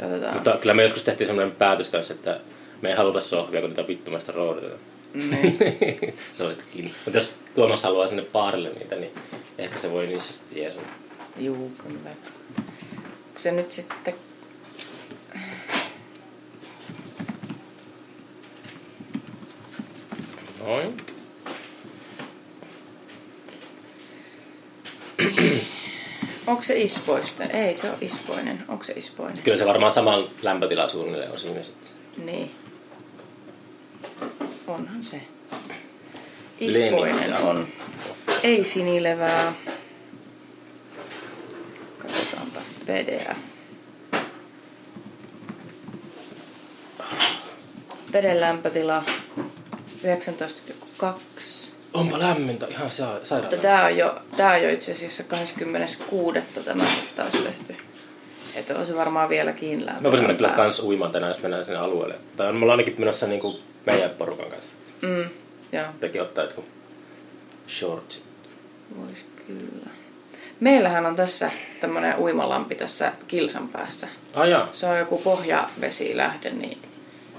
[0.00, 0.34] Katsotaan.
[0.34, 2.40] Mutta kyllä me joskus tehtiin semmoinen päätös kanssa, että
[2.82, 4.80] me ei haluta sohvia, kun niitä vittumaista roudatetaan.
[5.14, 5.58] Niin.
[6.32, 6.94] Sellaisetkin.
[7.04, 9.12] Mutta jos Tuomas haluaa sinne baarille niitä, niin
[9.58, 10.82] ehkä se voi niissä sitten jeesaa.
[11.36, 12.10] Juu, kyllä.
[13.26, 14.14] Onko se nyt sitten...
[20.66, 20.96] Noin.
[26.46, 27.50] Onko se ispoisten?
[27.50, 28.64] Ei, se on ispoinen.
[28.68, 29.42] Onko se ispoinen?
[29.42, 31.90] Kyllä se varmaan saman lämpötila suunnilleen on siinä sitten.
[32.26, 32.54] Niin.
[34.66, 35.20] Onhan se.
[36.58, 37.68] Ispoinen on.
[38.42, 39.52] Ei sinilevää.
[41.98, 43.38] Katsotaanpa PDF.
[48.12, 49.04] Veden lämpötila
[50.04, 51.72] 19,2.
[51.94, 53.52] Onpa lämmintä, ihan sa- sairaan.
[53.52, 56.38] Mutta tää on jo, tää on jo itse asiassa 26.
[56.64, 57.76] tämä mittaus tehty.
[58.54, 60.02] Että on se varmaan vieläkin lämmin.
[60.02, 62.14] Me voisimme mennä kyllä kans uimaan tänään, jos mennään sinne alueelle.
[62.36, 64.74] Tai me ollaan ainakin menossa niinku meidän porukan kanssa.
[65.02, 65.28] Mm,
[65.72, 66.64] joo, Tekin ottaa jotkut
[67.68, 68.24] shortsit.
[68.96, 69.90] vois kyllä.
[70.60, 74.08] Meillähän on tässä tämmönen uimalampi tässä kilsan päässä.
[74.34, 74.68] Ah jaa.
[74.72, 76.78] Se on joku pohjavesilähde, niin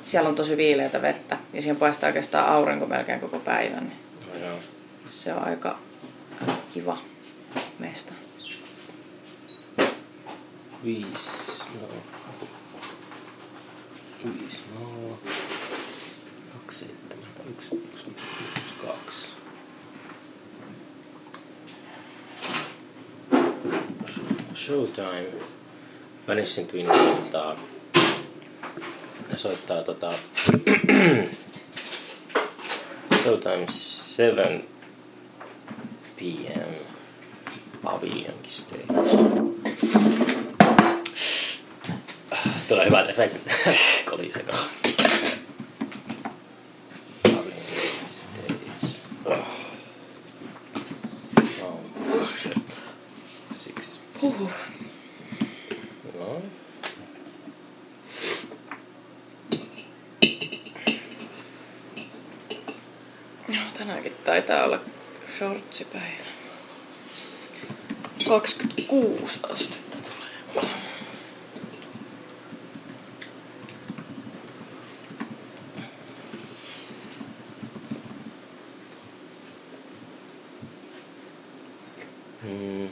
[0.01, 1.38] siellä on tosi viileätä vettä.
[1.53, 3.83] Ja siihen paistaa oikeastaan aurinko melkein koko päivän.
[3.88, 3.99] Niin
[4.35, 4.57] Ah, jaa.
[5.05, 5.79] se on aika,
[6.73, 6.97] kiva
[7.79, 8.13] mesta.
[10.83, 11.29] Viisi,
[11.81, 11.88] no.
[14.25, 15.17] Viisi, no.
[16.53, 19.31] Kaksi, seitsemän, yksi, yksi, yksi, kaksi.
[24.55, 25.25] Showtime.
[26.27, 26.88] Vanishing Twin
[29.31, 30.11] ne soittaa tota,
[33.23, 34.63] Showtime 7
[36.15, 36.75] p.m.
[37.83, 38.83] Paviljonkin stage.
[42.69, 43.41] Tulee hyvät efektit.
[44.09, 44.69] Kolisekaan.
[47.23, 48.59] Paviljonkin stage.
[51.61, 52.57] Oh, shit.
[53.53, 53.99] Six.
[54.21, 54.51] Huhhuh.
[56.19, 56.41] No.
[63.47, 64.79] No, tänäänkin taitaa olla
[65.79, 66.29] shortsipäivä.
[68.27, 69.97] 26 astetta
[70.53, 70.69] tulee.
[82.43, 82.89] Mm.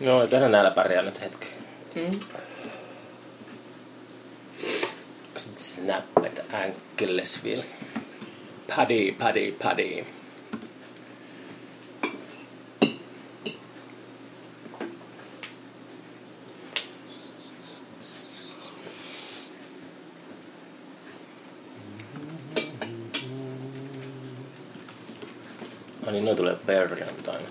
[0.00, 1.46] No, ei tänään näillä pärjää nyt hetki.
[1.94, 2.20] Mm.
[5.36, 7.64] Sitten snapped anklesville.
[8.76, 10.06] Paddy, paddy, paddy.
[26.66, 27.48] Tulee perjantaina.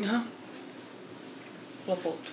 [0.00, 0.20] Jaha.
[1.86, 2.32] Loput.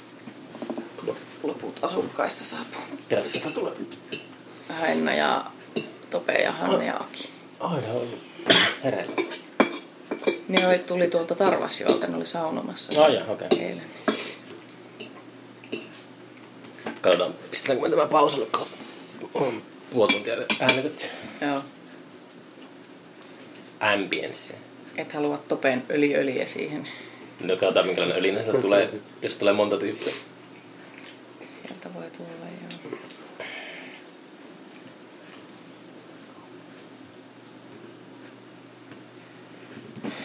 [1.43, 2.81] Loput asukkaista saapuu.
[3.09, 3.73] Ketäs sitä tulee?
[4.81, 5.51] Henna ja
[6.09, 7.29] Tope ja Hanne ja Aki.
[7.59, 8.18] Aina oli,
[10.89, 13.04] tuli tuolta Tarvasjoelta, ne oli saunomassa.
[13.04, 13.47] Ai jaa, okei.
[13.52, 13.84] Eilen.
[17.02, 18.67] Katsotaan, pistetäänkö me tämä pauselle, kun
[19.34, 19.62] on
[19.93, 21.06] puoli tuntia äänitetty.
[21.41, 21.62] Joo.
[23.80, 24.56] Ambience.
[24.97, 26.88] Et halua Topen öliöliä siihen.
[27.43, 28.89] No katsotaan minkälainen ölinä sieltä tulee,
[29.21, 30.13] jos tulee monta tyyppiä.
[31.45, 32.30] Sieltä voi tulla
[32.62, 32.99] joo.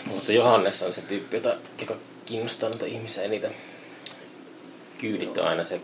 [0.07, 1.95] Mutta Johannes on se tyyppi, jota, joka
[2.27, 3.51] kiinnostaa noita ihmisiä eniten.
[4.99, 5.81] Kyydit on aina se...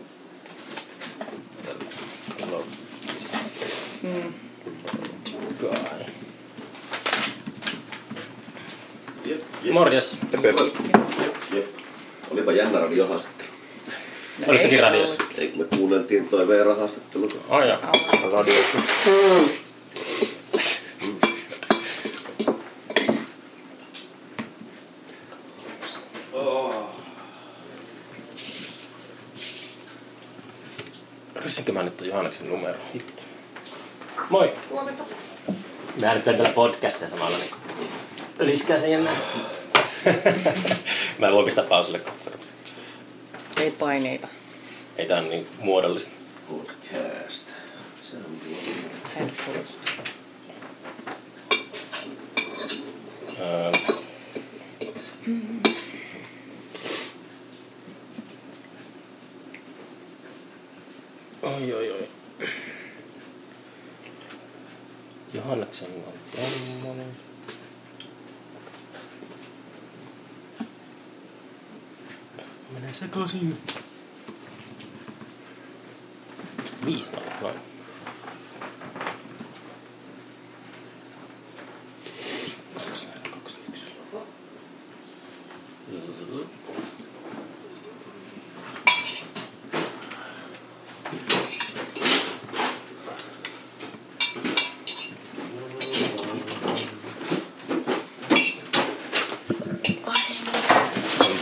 [4.03, 4.33] Mm.
[5.59, 5.69] Guy.
[9.25, 9.73] Jep, jep.
[9.73, 10.17] Morjes.
[10.31, 10.45] Jep,
[11.53, 11.65] jep.
[12.31, 13.49] Olipa jännä radiohaastattelu.
[14.39, 15.23] No Oliko sekin ei radiossa?
[15.37, 17.79] Eikö me kuunneltiin toi Veera-haastattelu Ai jaa.
[18.23, 18.31] Au.
[18.31, 18.77] radiosta?
[31.51, 32.77] Kysynkö mä nyt on Johanneksen numero?
[32.93, 33.23] Hitto.
[34.29, 34.53] Moi.
[34.69, 35.03] Huomenta.
[35.95, 37.51] Me äänitetään tällä podcastia samalla, niin
[38.39, 39.15] liskää sen jännää.
[41.19, 42.31] mä voin pistää pauselle kohta.
[43.57, 44.27] Ei paineita.
[44.97, 46.11] Ei tää on niin muodollista.
[46.49, 47.47] Podcast.
[48.03, 48.57] Se on tuo.
[49.15, 49.77] Headphones.
[53.39, 53.71] Öö.
[61.43, 62.09] Oi, oi, oi.
[65.33, 67.07] Johanneksen on tommonen.
[73.15, 73.57] Menee sekaisin.
[76.85, 77.55] Viisi nolla, noin.
[82.73, 83.85] Kaksi, kaksi, yksi.
[85.97, 86.21] Zzz.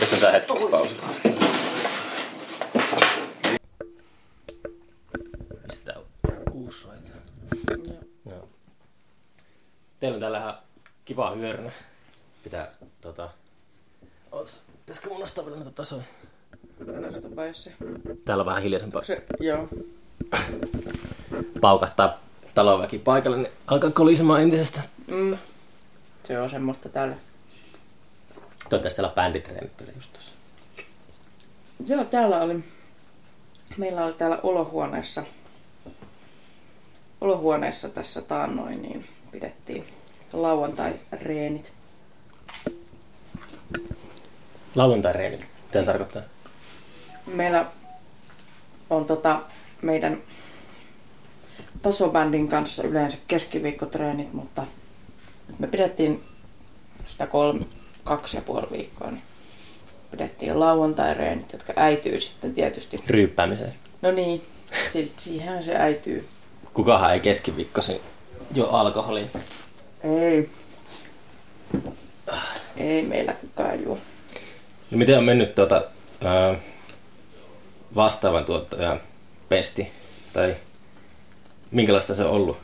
[0.00, 1.02] Pistetään hetkeksi pausille.
[5.68, 6.02] Pistetään
[6.52, 7.12] uusi soita.
[8.26, 8.48] Joo.
[10.10, 10.58] Teillä on täällä ihan
[11.04, 11.70] kiva hyörynä.
[12.44, 13.30] Pitää tota...
[14.32, 16.02] Ootas, pitäisikö mun nostaa vielä näitä tasoja?
[17.00, 17.72] Nostapa jos se...
[18.24, 19.04] Täällä on vähän hiljaisempaa.
[19.04, 19.68] se joo.
[21.60, 22.20] Paukahtaa
[22.54, 24.82] talonväki paikalle, niin alkaa kolisemaan entisestä.
[25.06, 25.38] Mm.
[26.24, 27.16] Se on semmoista täällä.
[28.68, 30.32] Toivottavasti täällä bänditreenit vielä just tossa.
[31.86, 32.64] Joo, täällä oli...
[33.76, 35.24] Meillä oli täällä olohuoneessa...
[37.20, 39.99] Olohuoneessa tässä taannoin, niin pidettiin
[40.32, 41.72] lauantai-reenit.
[44.74, 45.46] Lauantai-reenit.
[45.66, 46.22] Mitä tarkoittaa?
[47.26, 47.66] Meillä
[48.90, 49.42] on tota,
[49.82, 50.18] meidän
[51.82, 54.66] tasobändin kanssa yleensä keskiviikkotreenit, mutta
[55.58, 56.22] me pidettiin
[57.06, 57.64] sitä kolme,
[58.04, 59.22] kaksi ja puoli viikkoa, niin
[60.10, 63.00] pidettiin lauantai-reenit, jotka äityy sitten tietysti.
[63.06, 63.74] Ryyppäämiseen.
[64.02, 64.42] No niin,
[64.92, 66.28] si- siihen se äityy.
[66.74, 68.00] Kukahan ei keskiviikkosi
[68.54, 69.26] jo alkoholia.
[70.04, 70.50] Ei.
[72.76, 73.98] Ei meillä kukaan juo.
[74.90, 75.84] No miten on mennyt tuota,
[76.24, 76.54] ää,
[77.94, 79.00] vastaavan tuottajan
[79.48, 79.88] pesti?
[80.32, 80.54] Tai
[81.70, 82.58] minkälaista se on ollut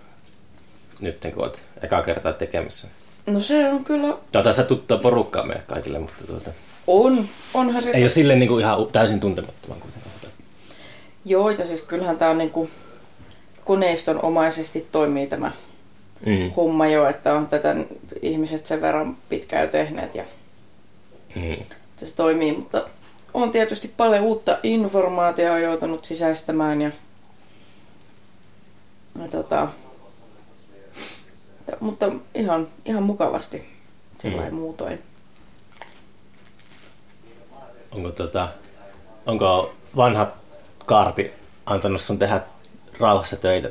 [1.01, 2.89] nyt, kun olet eka kertaa tekemässä?
[3.27, 6.51] No se on kyllä, Tämä on tässä tuttua porukkaa meille kaikille, mutta tuota,
[6.87, 7.91] on, onhan se.
[7.91, 10.07] ei ole silleen niin kuin ihan täysin tuntemattoman kuitenkaan.
[11.25, 12.71] Joo, ja siis kyllähän tämä on niinku
[13.65, 15.53] koneiston omaisesti toimii tämä
[16.27, 16.53] Mm.
[16.57, 17.77] homma jo, että on tätä
[18.23, 20.25] ihmiset sen verran pitkään jo tehneet ja
[21.37, 21.65] Mm.
[21.97, 22.89] se toimii, mutta
[23.35, 26.91] on tietysti paljon uutta informaatiota joutunut sisäistämään ja,
[29.23, 29.69] ja tota,
[31.81, 33.67] mutta ihan, ihan mukavasti
[34.21, 34.55] sillä mm.
[34.55, 35.03] muutoin.
[37.91, 38.49] Onko, tota,
[39.27, 40.33] onko vanha
[40.87, 41.33] kaarti
[41.67, 42.41] antanut sun tehdä
[43.01, 43.69] rauhassa töitä?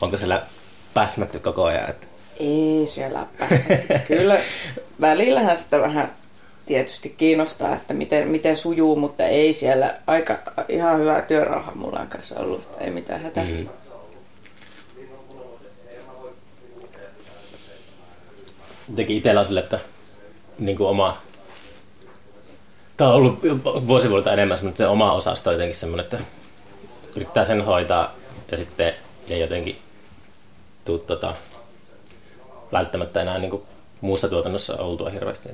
[0.00, 0.46] Onko siellä
[0.94, 1.90] päsmätty koko ajan?
[1.90, 2.06] Että...
[2.40, 3.98] Ei siellä päästä.
[4.08, 4.40] Kyllä
[5.00, 6.12] välillähän sitä vähän
[6.66, 12.08] tietysti kiinnostaa, että miten, miten sujuu, mutta ei siellä aika ihan hyvä työrauha mulla on
[12.08, 13.44] kanssa ollut, että ei mitään hätää.
[13.44, 13.68] Mm.
[18.90, 19.78] Jotenkin itsellä on sille, että
[20.58, 21.22] niin kuin oma...
[22.96, 26.18] Tämä on ollut vuosi vuodelta enemmän semmoinen, että se oma osasto on jotenkin semmoinen, että
[27.16, 28.14] yrittää sen hoitaa
[28.50, 28.94] ja sitten
[29.28, 29.78] ei jotenkin
[30.88, 31.34] tuu tota,
[32.72, 33.62] välttämättä enää niin kuin
[34.00, 35.48] muussa tuotannossa oltua hirveästi.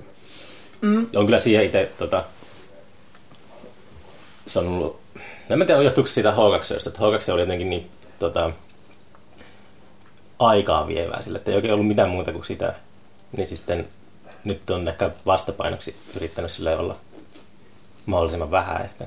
[0.80, 1.06] Mm.
[1.16, 2.24] On kyllä siihen itse tota,
[4.46, 5.00] se on ollut,
[5.50, 8.50] en mä tiedä johtuuko siitä H2, että H2 oli jotenkin niin tota,
[10.38, 12.74] aikaa vievää sille, että ei oikein ollut mitään muuta kuin sitä.
[13.36, 13.88] Niin sitten
[14.44, 16.96] nyt on ehkä vastapainoksi yrittänyt sille olla
[18.06, 19.06] mahdollisimman vähän ehkä.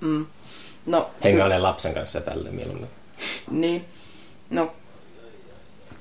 [0.00, 0.26] Mm.
[0.86, 2.90] No, Hengailee lapsen kanssa ja tälleen mieluummin.
[3.50, 3.84] Niin.
[4.50, 4.72] No,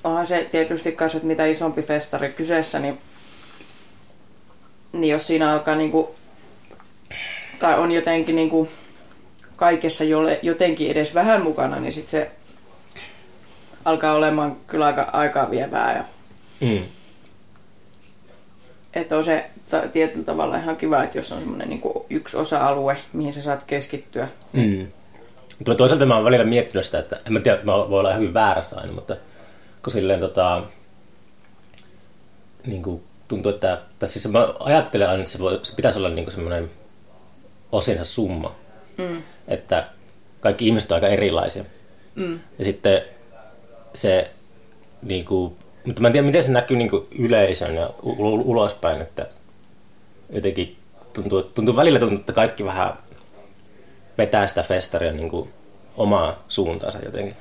[0.03, 2.97] onhan se tietysti kanssa, että mitä isompi festari kyseessä, niin,
[4.93, 6.15] niin jos siinä alkaa niinku,
[7.59, 8.67] tai on jotenkin niinku
[9.55, 12.31] kaikessa jolle, jotenkin edes vähän mukana, niin sit se
[13.85, 15.95] alkaa olemaan kyllä aika aikaa vievää.
[15.97, 16.03] Ja,
[16.61, 16.83] Mm.
[18.93, 22.97] että on se ta- tietyllä tavalla ihan kiva, että jos on semmoinen niinku yksi osa-alue,
[23.13, 24.27] mihin sä saat keskittyä.
[24.53, 24.87] Mm.
[25.59, 28.21] Mutta toisaalta mä oon välillä miettinyt sitä, että en mä tiedä, mä voi olla ihan
[28.21, 29.15] hyvin väärässä aina, mutta
[29.83, 30.63] kun silleen tota,
[32.65, 36.09] niin kuin tuntuu, että, tai siis mä ajattelen aina, että se, voi, se pitäisi olla
[36.09, 36.71] niin kuin semmoinen
[37.71, 38.55] osinsa summa,
[38.97, 39.23] Mm.
[39.47, 39.87] että
[40.39, 41.63] kaikki ihmiset on aika erilaisia.
[42.15, 42.39] Mm.
[42.59, 43.01] Ja sitten
[43.93, 44.31] se,
[45.01, 48.51] niin kuin, mutta mä en tiedä, miten se näkyy niin kuin yleisön ja u- u-
[48.51, 49.27] ulospäin, että
[50.29, 50.77] jotenkin
[51.13, 52.93] tuntuu, tuntuu välillä tuntuu, että kaikki vähän
[54.17, 55.49] vetää sitä festaria niin kuin
[55.97, 57.35] omaa suuntaansa jotenkin.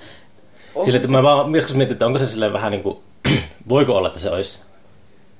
[0.85, 2.99] Sille, että mä vaan joskus mietin, että onko se silleen vähän niin kuin,
[3.69, 4.61] voiko olla, että se olisi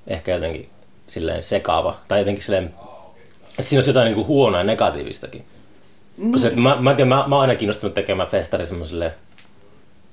[0.07, 0.69] ehkä jotenkin
[1.07, 2.75] silleen sekaava, tai jotenkin silleen,
[3.59, 5.45] että siinä olisi jotain niin kuin huonoa ja negatiivistakin.
[6.17, 6.33] Niin.
[6.33, 9.15] Koska mä, mä, en tiedä, mä, mä oon aina kiinnostunut tekemään festari semmoiselle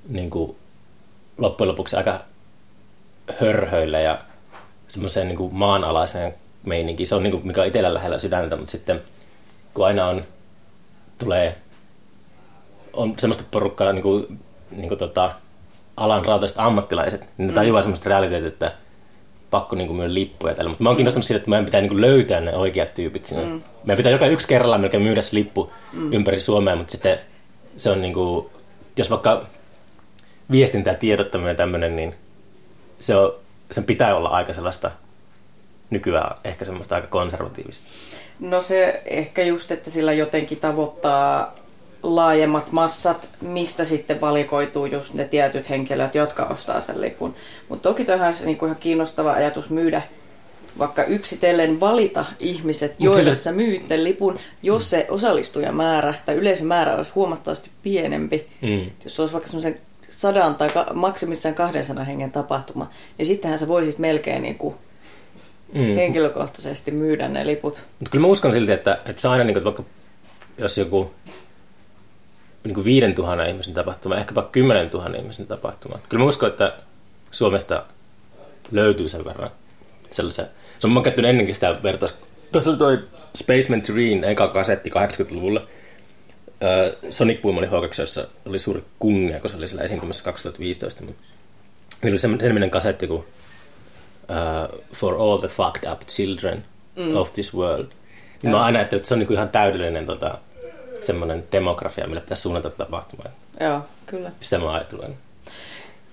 [0.08, 0.56] niin kuin,
[1.38, 2.20] loppujen lopuksi aika
[3.40, 4.18] hörhöille ja
[4.88, 6.34] semmoiseen niin kuin maanalaiseen
[6.66, 7.06] meininkiin.
[7.06, 9.02] Se on niin kuin, mikä on itsellä lähellä sydäntä, mutta sitten
[9.74, 10.24] kun aina on,
[11.18, 11.56] tulee,
[12.92, 15.32] on semmoista porukkaa niin kuin, niin kuin tota,
[15.96, 18.72] alan rautaiset ammattilaiset, niin ne tajuaa semmoista realiteetia, että
[19.50, 20.68] pakko niin myydä lippuja tällä.
[20.68, 23.44] Mutta mä oon kiinnostunut siitä, että meidän pitää niin löytää ne oikeat tyypit sinne.
[23.44, 23.62] Mm.
[23.84, 26.12] Meidän pitää joka yksi kerralla melkein myydä se lippu mm.
[26.12, 27.18] ympäri Suomea, mutta sitten
[27.76, 28.46] se on niin kuin,
[28.96, 29.46] jos vaikka
[30.50, 32.14] viestintä ja tiedottaminen tämmöinen, niin
[32.98, 33.34] se on,
[33.70, 34.90] sen pitää olla aika sellaista
[35.90, 37.86] nykyään ehkä semmoista aika konservatiivista.
[38.40, 41.54] No se ehkä just, että sillä jotenkin tavoittaa
[42.02, 47.34] laajemmat massat, mistä sitten valikoituu just ne tietyt henkilöt, jotka ostaa sen lipun.
[47.68, 50.02] Mutta toki toihan se niinku ihan kiinnostava ajatus myydä
[50.78, 57.12] vaikka yksitellen valita ihmiset, joille sä myyt sen lipun, jos se osallistujamäärä tai yleisömäärä olisi
[57.14, 58.48] huomattavasti pienempi.
[58.62, 58.90] Mm.
[59.04, 63.68] Jos se olisi vaikka semmoisen sadan tai ka- maksimissaan 200 hengen tapahtuma, niin sittenhän sä
[63.68, 64.74] voisit melkein niinku
[65.74, 65.80] Mm.
[65.94, 67.74] henkilökohtaisesti myydä ne liput.
[67.98, 69.82] Mutta kyllä mä uskon silti, että, että se on aina niin kuin, vaikka
[70.58, 71.10] jos joku
[72.64, 75.98] niin kuin 5000 ihmisen tapahtuma, ehkäpä 10 000 ihmisen tapahtuma.
[76.08, 76.76] Kyllä mä uskon, että
[77.30, 77.84] Suomesta
[78.70, 79.50] löytyy sen verran
[80.10, 80.44] sellaisia.
[80.78, 82.14] Se on, mä käyttänyt ennenkin sitä vertaus.
[82.52, 82.98] Tässä oli toi
[83.36, 85.66] Spaceman Tureen eka kasetti 80-luvulla.
[86.62, 91.02] Öö, Sonic Boom oli h jossa oli suuri kunnia, kun se oli siellä esiintymässä 2015.
[91.02, 91.26] Mutta
[92.02, 96.64] Niillä oli semmoinen kasetti kuin uh, For all the fucked up children
[96.96, 97.16] mm.
[97.16, 97.86] of this world.
[98.42, 100.38] Niin mä aina ajattelin, että se on niinku ihan täydellinen tota,
[101.06, 103.30] semmoinen demografia, millä pitäisi suunnata tapahtumaan.
[103.60, 104.32] Joo, kyllä.
[104.40, 105.16] Sitä mä ajattelen.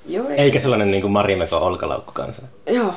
[0.05, 0.37] Joo, ei.
[0.37, 2.41] Eikä sellainen niin kuin Marimekon olkalaukku kanssa.
[2.67, 2.93] Joo.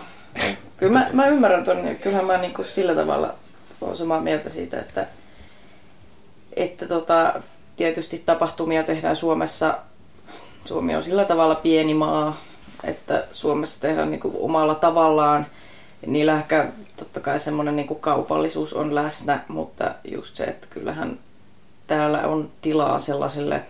[0.76, 3.34] Kyllä mä, mä ymmärrän ton, ja kyllähän mä niin kuin sillä tavalla
[3.80, 5.06] olen samaa mieltä siitä, että,
[6.56, 7.42] että tota,
[7.76, 9.78] tietysti tapahtumia tehdään Suomessa.
[10.64, 12.40] Suomi on sillä tavalla pieni maa,
[12.84, 15.46] että Suomessa tehdään niin kuin omalla tavallaan.
[16.06, 16.66] Niillä ehkä
[16.96, 21.18] totta kai semmoinen niin kuin kaupallisuus on läsnä, mutta just se, että kyllähän
[21.90, 23.62] täällä on tilaa sellaisille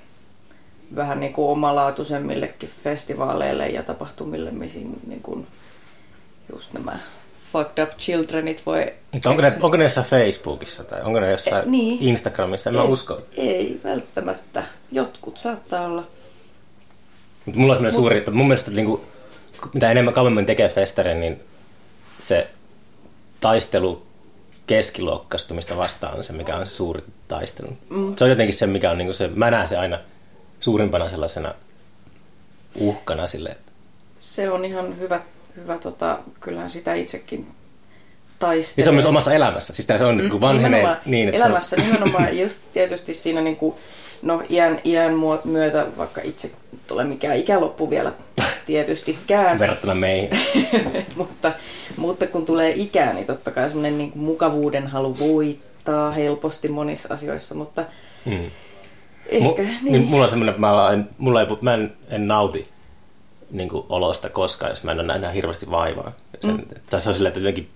[0.96, 5.46] vähän niin kuin omalaatuisemmillekin festivaaleille ja tapahtumille, missä niin kuin
[6.52, 6.98] just nämä
[7.52, 8.92] fucked up childrenit voi...
[9.26, 12.02] onko ne, onko ne jossain Facebookissa tai onko ne jossain e, niin.
[12.02, 12.70] Instagramissa?
[12.70, 13.20] En ei, mä usko.
[13.36, 14.62] Ei välttämättä.
[14.92, 16.06] Jotkut saattaa olla.
[17.46, 19.00] Mut mulla on semmoinen suuri, että mun mielestä niin kuin,
[19.74, 21.40] mitä enemmän kauemmin tekee festarin, niin
[22.20, 22.50] se
[23.40, 24.02] taistelu
[24.66, 27.00] keskiluokkastumista vastaan on se, mikä on se suuri
[27.30, 27.76] taistelu.
[27.90, 28.16] Mm.
[28.16, 29.98] Se on jotenkin se, mikä on niin kuin se, mä näen se aina
[30.60, 31.54] suurimpana sellaisena
[32.78, 33.56] uhkana sille.
[34.18, 35.20] Se on ihan hyvä,
[35.56, 37.46] hyvä tota, kyllähän sitä itsekin
[38.38, 38.82] taistelee.
[38.82, 39.74] Ja se on myös omassa elämässä.
[39.74, 41.86] Siis se on mm, niin vanhenee niin, että Elämässä on...
[41.86, 43.74] nimenomaan just tietysti siinä niin kuin,
[44.22, 45.12] no iän, iän
[45.44, 46.50] myötä, vaikka itse
[46.86, 48.12] tule mikään ikäloppu vielä
[48.66, 49.58] tietystikään.
[49.64, 50.30] Verrattuna meihin.
[51.16, 51.52] mutta,
[51.96, 55.69] mutta kun tulee ikää, niin totta kai semmoinen niin kuin mukavuuden halu voittaa
[56.16, 57.84] helposti monissa asioissa, mutta
[58.24, 58.50] hmm.
[59.26, 59.84] ehkä M- niin.
[59.84, 60.06] niin.
[60.06, 62.68] Mulla on semmoinen, että mä en, mulla ei, mä en, en nauti
[63.50, 66.12] niin kuin olosta koskaan, jos mä en ole enää hirveästi vaivaa.
[66.40, 66.64] Sen, mm.
[66.90, 67.70] Tai se on silleen, että jotenkin,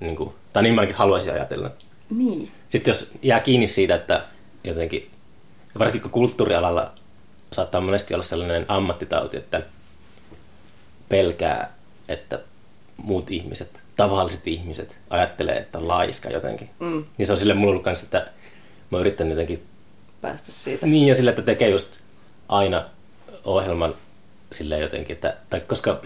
[0.00, 1.70] niin kuin, tai niin mäkin haluaisin ajatella.
[2.10, 2.50] Niin.
[2.68, 4.24] Sitten jos jää kiinni siitä, että
[4.64, 5.10] jotenkin,
[5.78, 6.92] varsinkin kun kulttuurialalla
[7.52, 9.62] saattaa monesti olla sellainen ammattitauti, että
[11.08, 11.72] pelkää,
[12.08, 12.40] että
[12.96, 16.70] muut ihmiset, tavalliset ihmiset, ajattelee, että on laiska jotenkin.
[16.78, 17.04] Mm.
[17.18, 18.32] Niin se on sille mulla ollut kanssa, että
[18.90, 19.62] mä yritän jotenkin
[20.20, 20.86] päästä siitä.
[20.86, 21.98] Niin, ja sille, että tekee just
[22.48, 22.84] aina
[23.44, 23.94] ohjelman
[24.52, 26.00] sille jotenkin, että, tai koska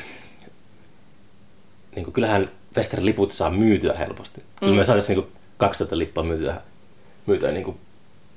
[1.97, 4.41] niin kuin, kyllähän festarin liput saa myytyä helposti.
[4.41, 4.47] Mm.
[4.61, 6.61] Kyllä me saataisiin niin 2000 lippua myytyä,
[7.27, 7.77] myytyä niin kuin,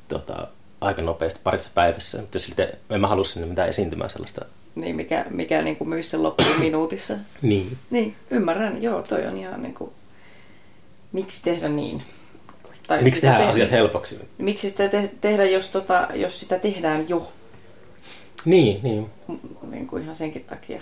[0.07, 0.47] tota,
[0.81, 4.45] aika nopeasti parissa päivässä, mutta sitten en mä halua sinne mitään esiintymään sellaista.
[4.77, 7.13] Niin, mikä, mikä niin kuin myisi sen loppuun minuutissa.
[7.41, 7.77] niin.
[7.89, 8.83] Niin, ymmärrän.
[8.83, 9.91] Joo, toi on ihan niin kuin,
[11.11, 12.03] miksi tehdä niin?
[12.87, 14.19] Tai miksi tehdä tehdä asiat helpoksi?
[14.37, 17.31] Miksi sitä te- tehdä, jos, tota, jos sitä tehdään jo?
[18.45, 19.09] Niin, niin.
[19.71, 20.81] Niin kuin ihan senkin takia.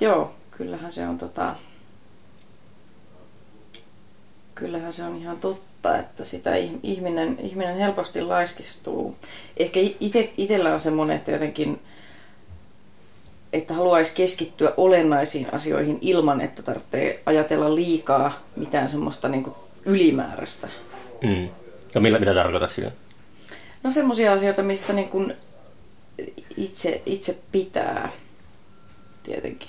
[0.00, 1.54] Joo, kyllähän se on tota...
[4.54, 6.50] Kyllähän se on ihan totta, että sitä
[6.82, 9.16] ihminen, ihminen helposti laiskistuu.
[9.56, 9.80] Ehkä
[10.38, 11.80] itsellä on semmoinen, että jotenkin
[13.56, 20.68] että haluaisi keskittyä olennaisiin asioihin ilman, että tarvitsee ajatella liikaa mitään semmoista niin kuin ylimääräistä.
[21.22, 21.48] Mm.
[21.94, 22.90] Ja millä, mitä tarkoitat siinä?
[23.82, 25.34] No semmoisia asioita, missä niin kuin
[26.56, 28.08] itse, itse pitää
[29.22, 29.68] tietenkin.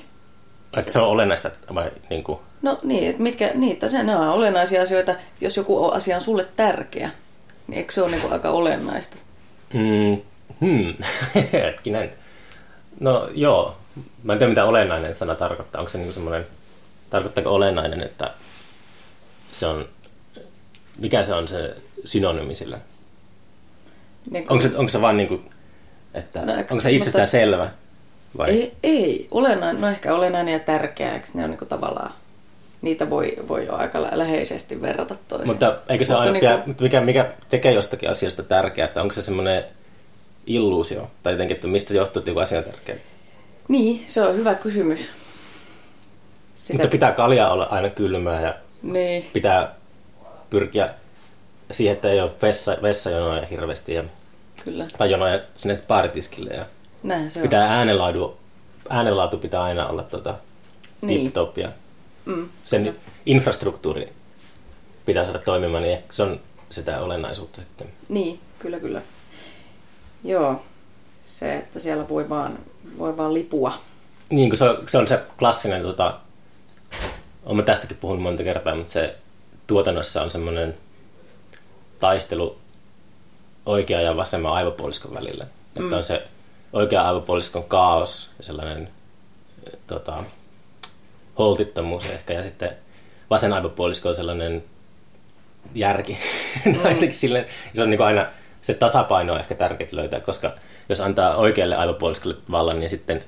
[0.77, 2.39] Että se on olennaista vai niin kuin?
[2.61, 5.15] No niin, että mitkä, niitä se, ne on olennaisia asioita.
[5.41, 7.09] Jos joku asia on sulle tärkeä,
[7.67, 9.17] niin eikö se ole niin kuin aika olennaista?
[9.73, 10.21] Mm,
[10.61, 10.93] hmm.
[11.53, 12.11] Hetkinen.
[12.99, 13.77] No joo,
[14.23, 15.79] mä en tiedä mitä olennainen sana tarkoittaa.
[15.81, 16.47] Onko se niin semmoinen,
[17.09, 18.33] tarkoittaako olennainen, että
[19.51, 19.85] se on,
[20.99, 21.75] mikä se on se
[22.05, 22.77] synonyymi sille?
[24.31, 24.57] Niin kun...
[24.57, 25.49] onko, se, onko se vaan niin kuin,
[26.13, 27.31] että no, onko se itsestään mutta...
[27.31, 27.69] selvä?
[28.37, 28.49] Vai?
[28.49, 32.13] Ei, ei, olennainen, no ehkä olennainen ja tärkeä, eikö ne on niin tavallaan,
[32.81, 35.47] niitä voi, voi jo aika läheisesti verrata toisiin.
[35.47, 36.75] Mutta eikö se mutta aina, niin kuin...
[36.79, 39.63] mikä, mikä tekee jostakin asiasta tärkeää, että onko se semmoinen
[40.47, 42.95] illuusio, tai jotenkin, että mistä se johtuu, että joku asia on tärkeä?
[43.67, 45.09] Niin, se on hyvä kysymys.
[46.55, 46.73] Sitä...
[46.73, 49.25] Mutta pitää kalja olla aina kylmää ja niin.
[49.33, 49.75] pitää
[50.49, 50.89] pyrkiä
[51.71, 54.03] siihen, että ei ole vessa, vessajonoja hirveästi ja
[54.63, 54.85] Kyllä.
[54.97, 56.53] tai jonoja sinne baaritiskille.
[56.53, 56.65] Ja
[57.03, 57.71] Näin se pitää on.
[57.71, 58.37] äänenlaatu,
[58.89, 60.35] äänenlaatu pitää aina olla tota,
[61.01, 61.31] niin.
[61.31, 61.71] tip-top ja
[62.25, 62.49] mm.
[62.65, 62.93] sen no.
[63.25, 64.13] infrastruktuuri
[65.05, 66.39] pitää saada toimimaan, niin se on
[66.69, 67.87] sitä olennaisuutta sitten.
[68.09, 69.01] Niin, kyllä kyllä.
[70.24, 70.61] Joo,
[71.22, 72.59] se, että siellä voi vaan,
[72.97, 73.74] voi vaan lipua.
[74.30, 76.20] Niin, kun se on se, on se klassinen, tota,
[77.45, 79.15] olen tästäkin puhunut monta kertaa, mutta se
[79.68, 80.78] tuotannossa on semmoinen
[81.99, 82.57] taistelu
[83.65, 85.43] oikea ja vasemman aivopuoliskon välillä.
[85.43, 85.84] Mm.
[85.84, 86.28] Että on se
[86.74, 88.89] oikea aivopuoliskon kaos ja sellainen
[89.88, 90.24] tota,
[91.38, 92.72] holtittomuus ehkä, ja sitten
[93.30, 94.63] vasen aivopuolisko on sellainen
[95.76, 96.18] järki.
[96.65, 96.76] Mm.
[96.76, 98.26] tai silleen, se on niin kuin aina,
[98.68, 100.53] se tasapaino on ehkä tärkeää löytää, koska
[100.89, 103.24] jos antaa oikealle aivopuoliskolle vallan, niin sitten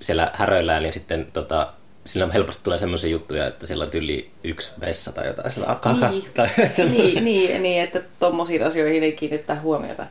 [0.00, 1.72] siellä häröillään, niin sitten tota,
[2.04, 5.50] sillä helposti tulee semmoisia juttuja, että sillä on yli yksi vessa tai jotain.
[5.50, 6.30] Sillä on niin.
[6.34, 6.48] tai
[6.90, 10.06] niin, niin, niin, että tuommoisiin asioihin ei kiinnittää huomiota.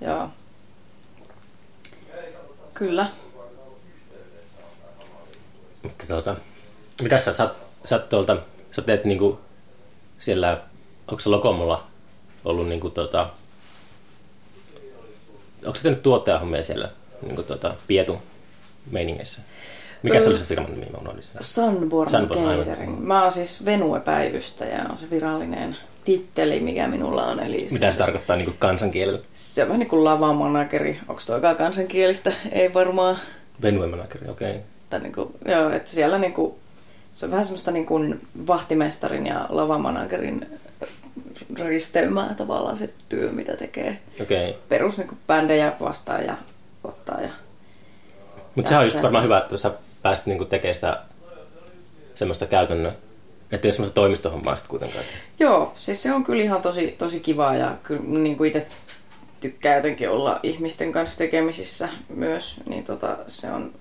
[0.00, 0.28] Joo.
[2.74, 3.06] Kyllä.
[5.82, 6.36] Mutta tuota,
[7.02, 7.50] mitä sä, sä,
[7.84, 8.36] sä, tuolta,
[8.72, 9.40] sä teet niinku
[10.18, 10.60] siellä,
[11.08, 11.86] onko se Lokomolla
[12.44, 13.30] ollut niinku tota,
[15.66, 16.88] onko sä tehnyt tuottajahommia siellä
[17.22, 18.22] niinku tota, Pietu
[18.90, 19.40] meiningeissä?
[20.02, 20.86] Mikä se oli se firman nimi?
[20.92, 21.32] Mä unohdin sen.
[21.40, 22.66] Sunborn, Sunborn, aivan.
[22.66, 22.98] Catering.
[22.98, 27.40] Mä oon siis Venue-päivystäjä, on se virallinen titteli, mikä minulla on.
[27.40, 29.20] Eli Mitä se tarkoittaa niinku kansankielellä?
[29.32, 31.00] Se on vähän niin kuin lavamanageri.
[31.08, 32.32] Onko toikaan kansankielistä?
[32.52, 33.18] Ei varmaan.
[33.62, 34.50] Venue manageri, okei.
[34.50, 34.62] Okay.
[34.90, 36.54] Tai niin kuin, joo, että siellä niin kuin,
[37.12, 40.46] se on vähän semmoista niin kuin vahtimestarin ja lavamanagerin
[41.58, 43.98] risteymää tavallaan se työ, mitä tekee.
[44.22, 44.50] Okei.
[44.50, 44.62] Okay.
[44.68, 46.36] Perus niin kuin bändejä vastaan ja
[46.84, 47.20] ottaa.
[47.20, 47.30] Ja,
[48.54, 49.70] Mutta sehän on just varmaan hyvä, että sä
[50.02, 51.02] pääsit niinku tekemään sitä
[52.14, 52.92] semmoista käytännön,
[53.52, 55.04] että ei semmoista toimistohommaa sitten kuitenkaan.
[55.38, 58.66] Joo, siis se on kyllä ihan tosi, tosi kivaa ja kyllä niin kuin itse
[59.40, 63.72] tykkää jotenkin olla ihmisten kanssa tekemisissä myös, niin tota, se, on,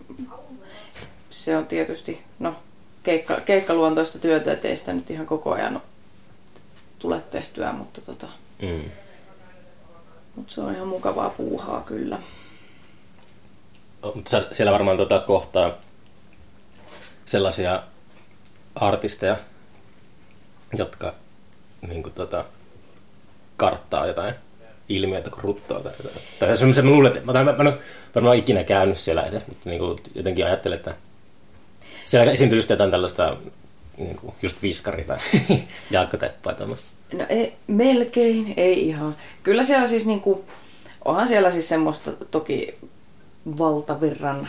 [1.29, 2.55] se on tietysti no,
[3.03, 5.81] keikka, keikkaluontoista työtä, että ei sitä nyt ihan koko ajan
[7.05, 8.27] tule tehtyä, mutta tota,
[8.61, 8.81] Mm.
[10.35, 12.19] mutta se on ihan mukavaa puuhaa kyllä.
[14.15, 15.73] Mutta sä siellä varmaan tota kohtaa
[17.25, 17.83] sellaisia
[18.75, 19.37] artisteja,
[20.77, 21.13] jotka
[21.87, 22.45] niin kuin, tota,
[23.57, 24.35] karttaa jotain
[24.89, 26.25] ilmiötä kuin ruttoa tai jotain.
[26.39, 27.79] Tai semmoisen mä luulen, että mä, mä, mä en ole
[28.15, 30.95] varmaan ikinä käynyt siellä edes, mutta niin kuin, jotenkin ajattelen, että
[32.05, 33.37] siellä esiintyy just jotain tällaista
[33.97, 35.17] niin kuin, just viskari tai
[35.91, 36.94] Jaakko Teppa ja tämmöistä.
[37.13, 39.15] No ei, melkein, ei ihan.
[39.43, 40.45] Kyllä siellä siis niinku,
[41.05, 42.75] onhan siellä siis semmoista toki
[43.57, 44.47] valtavirran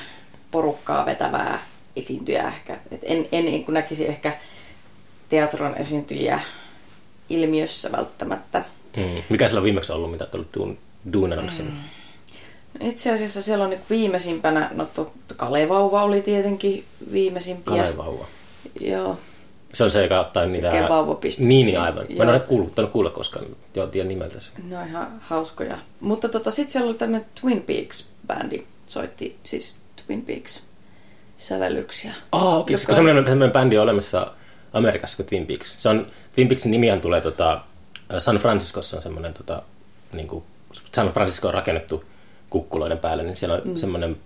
[0.51, 2.79] porukkaa vetävää esiintyjää ehkä.
[2.91, 4.39] Et en, en niin kuin näkisi ehkä
[5.29, 6.41] teatron esiintyjiä
[7.29, 8.65] ilmiössä välttämättä.
[8.97, 9.23] Mm.
[9.29, 10.79] Mikä siellä on viimeksi ollut, mitä olet ollut duun,
[11.13, 11.71] duunannut mm.
[12.81, 14.89] No Itse asiassa siellä on niin viimeisimpänä, no
[15.37, 17.77] Kalevauva oli tietenkin viimeisimpiä.
[17.77, 18.27] Kalevauva.
[18.81, 19.19] Joo.
[19.77, 20.71] Se on se, joka ottaa niitä...
[20.71, 21.49] Tekee vauvapistettä.
[21.49, 22.07] Niin, niin aivan.
[22.17, 22.31] Mä en Joo.
[22.31, 23.47] ole kuullut, en ole kuulla koskaan.
[23.75, 24.51] Joo, tiedän nimeltä se.
[24.63, 25.79] Ne on ihan hauskoja.
[26.01, 32.15] Mutta tota, sitten siellä oli tämmöinen Twin Peaks-bändi, soitti siis Twin Peaks-sävellyksiä.
[32.33, 32.75] Ah, okei.
[32.75, 32.85] Okay.
[32.85, 34.33] Joka- Semmoinen, semmoinen bändi on olemassa
[34.73, 35.75] Amerikassa kuin Twin Peaks.
[35.79, 37.61] Se on, Twin Peaksin nimihän tulee tota,
[38.19, 39.63] San Franciscossa on semmoinen, tota,
[40.13, 40.45] niin kuin
[40.93, 42.05] San Francisco on rakennettu
[42.51, 43.77] kukkuloiden päälle, niin siellä on mm.
[43.77, 44.17] semmoinen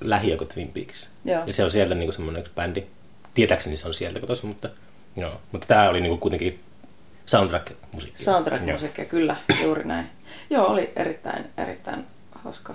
[0.00, 1.08] lähiö kuin Twin Peaks.
[1.24, 1.42] Joo.
[1.46, 2.84] Ja se on sieltä niin kuin semmoinen yksi bändi.
[3.34, 4.68] Tietääkseni se on sieltä kotoisin, mutta,
[5.16, 5.40] joo.
[5.52, 6.60] mutta tämä oli niin kuin kuitenkin
[7.26, 8.22] soundtrack-musiikki.
[8.22, 10.10] Soundtrack-musiikkia, kyllä, juuri näin.
[10.50, 12.06] Joo, oli erittäin, erittäin
[12.44, 12.74] hauska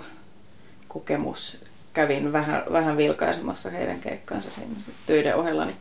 [0.88, 1.64] kokemus.
[1.92, 4.74] Kävin vähän, vähän vilkaisemassa heidän keikkaansa siinä
[5.06, 5.76] töiden ohella, niin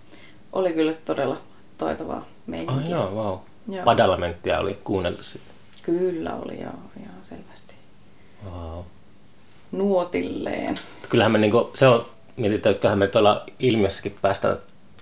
[0.53, 1.37] oli kyllä todella
[1.77, 2.89] taitavaa meininkiä.
[2.89, 3.37] joo, wow.
[3.75, 3.85] Joo.
[3.85, 5.55] Padalamenttia oli kuunneltu sitten.
[5.81, 7.73] Kyllä oli, joo, ihan selvästi.
[8.45, 8.83] Wow.
[9.71, 10.79] Nuotilleen.
[11.09, 12.05] Kyllähän me niinku, se on,
[12.37, 14.57] mietitään, että me tuolla ilmiössäkin päästään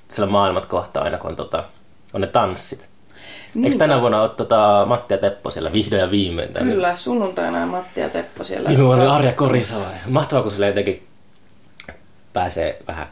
[0.10, 1.64] sillä maailmat kohtaa aina, kun on, tota,
[2.14, 2.80] on ne tanssit.
[2.80, 3.78] Eikö Niinpä.
[3.78, 6.54] tänä vuonna ole tota, Matti ja Teppo siellä vihdoin ja viimein?
[6.54, 6.74] tänne?
[6.74, 8.70] Kyllä, sunnuntaina ja Matti ja Teppo siellä.
[8.70, 9.86] Viime vuonna oli Arja Korisala.
[10.08, 11.08] Mahtavaa, kun sille jotenkin
[12.34, 13.08] pääsee vähän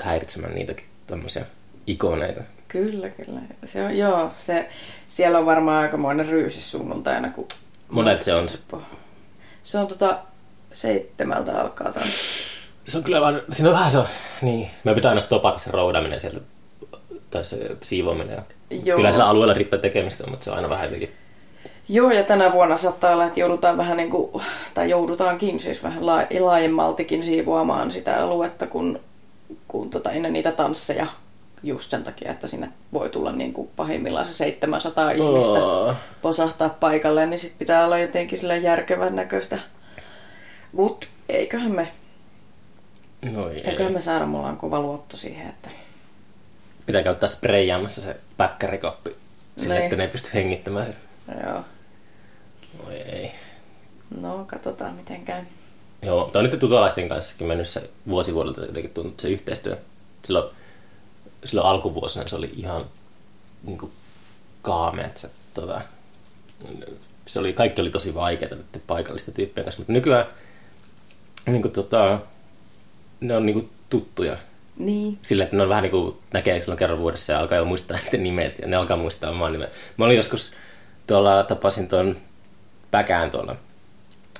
[0.00, 1.44] häiritsemään niitäkin tämmöisiä
[1.86, 2.40] ikoneita.
[2.68, 3.40] Kyllä, kyllä.
[3.64, 4.68] Se on, joo, se,
[5.08, 7.48] siellä on varmaan aikamoinen ryysi sunnuntaina, kun...
[7.88, 8.58] Monet se on se.
[9.62, 10.18] Se on tota
[10.72, 12.08] seitsemältä alkaa taas.
[12.84, 13.98] Se on kyllä vaan, siinä on vähän se,
[14.42, 14.70] niin.
[14.84, 16.40] Me pitää aina stopata se roudaminen sieltä,
[17.30, 18.42] tai se siivoaminen.
[18.84, 18.96] Joo.
[18.96, 21.12] Kyllä sillä alueella riittää tekemistä, mutta se on aina vähän jotenkin.
[21.88, 24.42] Joo, ja tänä vuonna saattaa olla, että joudutaan vähän niin kuin,
[24.74, 29.00] tai joudutaankin siis vähän la- laajemmaltikin siivoamaan sitä aluetta, kun,
[29.68, 31.06] kun tota, ennen niitä tansseja
[31.62, 35.58] just sen takia, että sinne voi tulla niin kuin pahimmillaan se 700 ihmistä
[36.22, 39.58] posahtaa paikalle, niin sit pitää olla jotenkin sillä järkevän näköistä.
[40.72, 41.88] Mut eiköhän me,
[43.30, 43.60] No ei.
[43.64, 45.70] eiköhän me saada, mulla on kova luotto siihen, että
[46.86, 49.16] Pitää käyttää spreijaamassa se päkkärikoppi
[49.58, 49.84] sille, Niin.
[49.84, 50.94] että ne ei pysty hengittämään se.
[51.46, 51.60] joo,
[52.86, 53.30] Oi ei.
[54.20, 55.42] no katsotaan miten käy.
[56.02, 59.76] Joo, tämä on nyt tutulaisten kanssakin mennyt se vuosi vuodelta jotenkin tuntunut se yhteistyö.
[60.24, 60.50] Silloin,
[61.44, 62.86] silloin alkuvuosina se oli ihan
[63.62, 63.92] niin kuin
[64.62, 65.80] kaameet se, tota,
[67.26, 70.26] se oli, kaikki oli tosi vaikeaa niiden paikallisten tyyppien kanssa, mutta nykyään
[71.46, 72.20] niin kuin, tota,
[73.22, 74.36] ne on niin kuin tuttuja
[74.76, 75.18] Niin.
[75.22, 77.98] Sillä, että ne on vähän niin kuin näkee silloin kerran vuodessa ja alkaa jo muistaa
[78.02, 79.68] niiden nimet ja ne alkaa muistaa oman nimen.
[79.96, 80.52] Mä olin joskus
[81.06, 82.16] tuolla, tapasin tuon
[82.90, 83.56] Päkään tuolla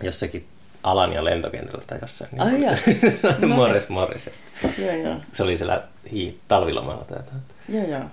[0.03, 0.47] jossakin
[0.83, 2.41] Alania lentokentällä tai jossain.
[2.41, 2.75] Ai jaa.
[3.39, 3.49] No.
[3.49, 4.47] Morris Morrisesta.
[4.79, 5.17] Joo, joo.
[5.33, 7.41] Se oli siellä hii- talvilomalla tai jotain.
[7.69, 8.05] Joo, joo.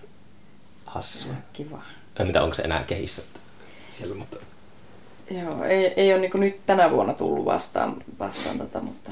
[0.86, 1.34] Hassua.
[1.54, 1.82] Kiva.
[2.20, 3.22] En mitä, onko se enää kehissä
[3.90, 4.38] siellä, mutta...
[5.32, 9.12] Joo, ei, ei ole niin nyt tänä vuonna tullut vastaan, vastaan tota, mutta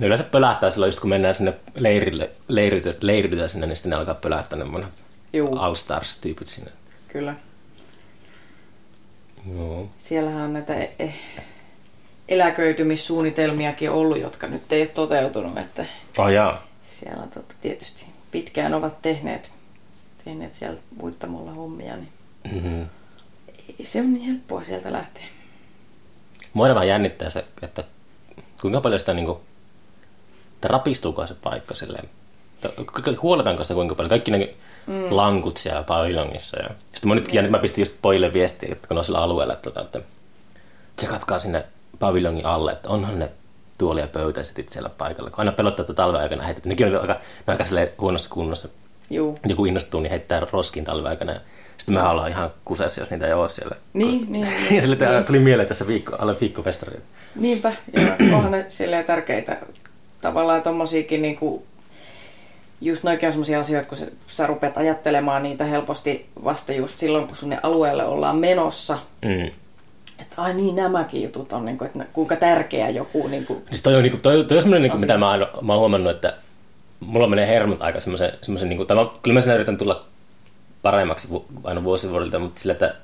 [0.00, 3.96] Ne yleensä pölähtää silloin, just kun mennään sinne leirille, leirity, leiritytään sinne, niin sitten ne
[3.96, 4.92] alkaa pölähtää ne vanhat
[5.32, 5.56] Juu.
[5.58, 6.70] All-Stars-tyypit sinne.
[7.08, 7.34] kyllä.
[9.54, 9.88] Joo.
[9.96, 11.14] Siellähän on näitä e- e-
[12.28, 15.84] eläköitymissuunnitelmiakin ollut, jotka nyt ei ole toteutunut, että
[16.18, 16.66] Oh, jaa.
[16.82, 19.50] siellä tota, tietysti pitkään ovat tehneet,
[20.24, 22.08] tehneet siellä muittamolla hommia, niin
[22.52, 22.86] Mm-hmm.
[23.78, 25.24] ei se on niin helppoa sieltä lähteä.
[26.52, 27.84] Mua aina vähän jännittää se, että
[28.60, 29.40] kuinka paljon sitä niinku,
[30.62, 32.08] että rapistuuko se paikka silleen.
[33.22, 34.08] Huoletaanko sitä kuinka paljon?
[34.08, 34.54] Kaikki ne
[34.86, 35.06] mm.
[35.10, 36.58] lankut siellä pavilongissa.
[36.58, 36.68] Ja...
[36.90, 39.80] Sitten mä nyt jännittää, mä pistin just pojille viestiä, että kun on sillä alueella, että,
[39.80, 40.00] että
[40.96, 41.64] tsekatkaa sinne
[41.98, 43.30] paviljongin alle, että onhan ne
[43.78, 45.30] tuoli ja pöytäsetit siellä paikalla.
[45.30, 46.68] Kun aina pelottaa, että talven aikana heitetään.
[46.68, 47.12] Nekin on aika,
[47.46, 48.68] ne on aika huonossa kunnossa.
[49.10, 49.34] Juu.
[49.46, 51.34] Joku innostuu, niin heittää roskin talven aikana.
[51.76, 53.76] Sitten me ollaan ihan kusessa, jos niitä ei ole siellä.
[53.92, 54.32] Niin, niin,
[54.68, 54.76] niin.
[54.76, 55.24] ja sille niin.
[55.24, 57.00] tuli mieleen tässä viikko, alle viikkofestari.
[57.34, 59.58] Niinpä, ja onhan ne silleen tärkeitä
[60.22, 61.62] tavallaan tommosiakin niinku,
[62.80, 63.98] just noikin on semmoisia asioita, kun
[64.28, 68.98] sä, rupeat ajattelemaan niitä helposti vasta just silloin, kun sunne alueelle ollaan menossa.
[69.24, 69.50] Mm.
[70.18, 73.94] Että ai niin, nämäkin jutut on, niinku, että ne- kuinka tärkeä joku niinku, Siis toi
[73.94, 76.34] on, niinku, toi, toi on semmoinen, niinku, mitä mä, oon- mä oon huomannut, että
[77.00, 80.04] mulla menee hermot aika semmoisen, semmoisen niinku, tai mä, kyllä mä siinä yritän tulla
[80.82, 81.28] paremmaksi
[81.64, 82.94] aina vuosi vuodelta, mutta sillä, että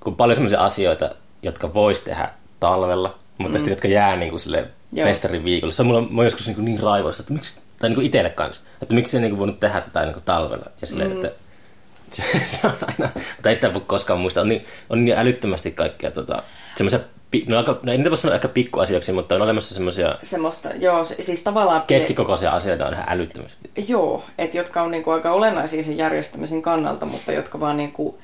[0.00, 1.10] kun on paljon semmoisia asioita,
[1.42, 3.58] jotka vois tehdä talvella, mutta mm.
[3.58, 5.08] sitten jotka jää niinku sille Joo.
[5.08, 5.72] festarin viikolle.
[5.72, 8.94] Se on mulla, oon joskus niinku niin raivoissa, että miksi, tai niinku itselle kanssa, että
[8.94, 10.66] miksi se niinku voinut tehdä tätä niinku talvella.
[10.80, 11.24] Ja silleen, mm.
[11.24, 11.38] että
[12.12, 13.10] se, se on aina,
[13.44, 14.42] ei sitä voi koskaan muistaa.
[14.42, 16.42] On niin, on niin älyttömästi kaikkea tota,
[16.76, 17.00] semmoisia,
[17.46, 21.04] no, aika, no ei niitä voi sanoa ehkä pikkuasioiksi, mutta on olemassa semmoisia semmoista, joo,
[21.04, 21.82] siis tavallaan...
[21.86, 23.70] keskikokoisia asioita on ihan älyttömästi.
[23.88, 28.18] Joo, että jotka on niinku aika olennaisia sen järjestämisen kannalta, mutta jotka vaan niinku,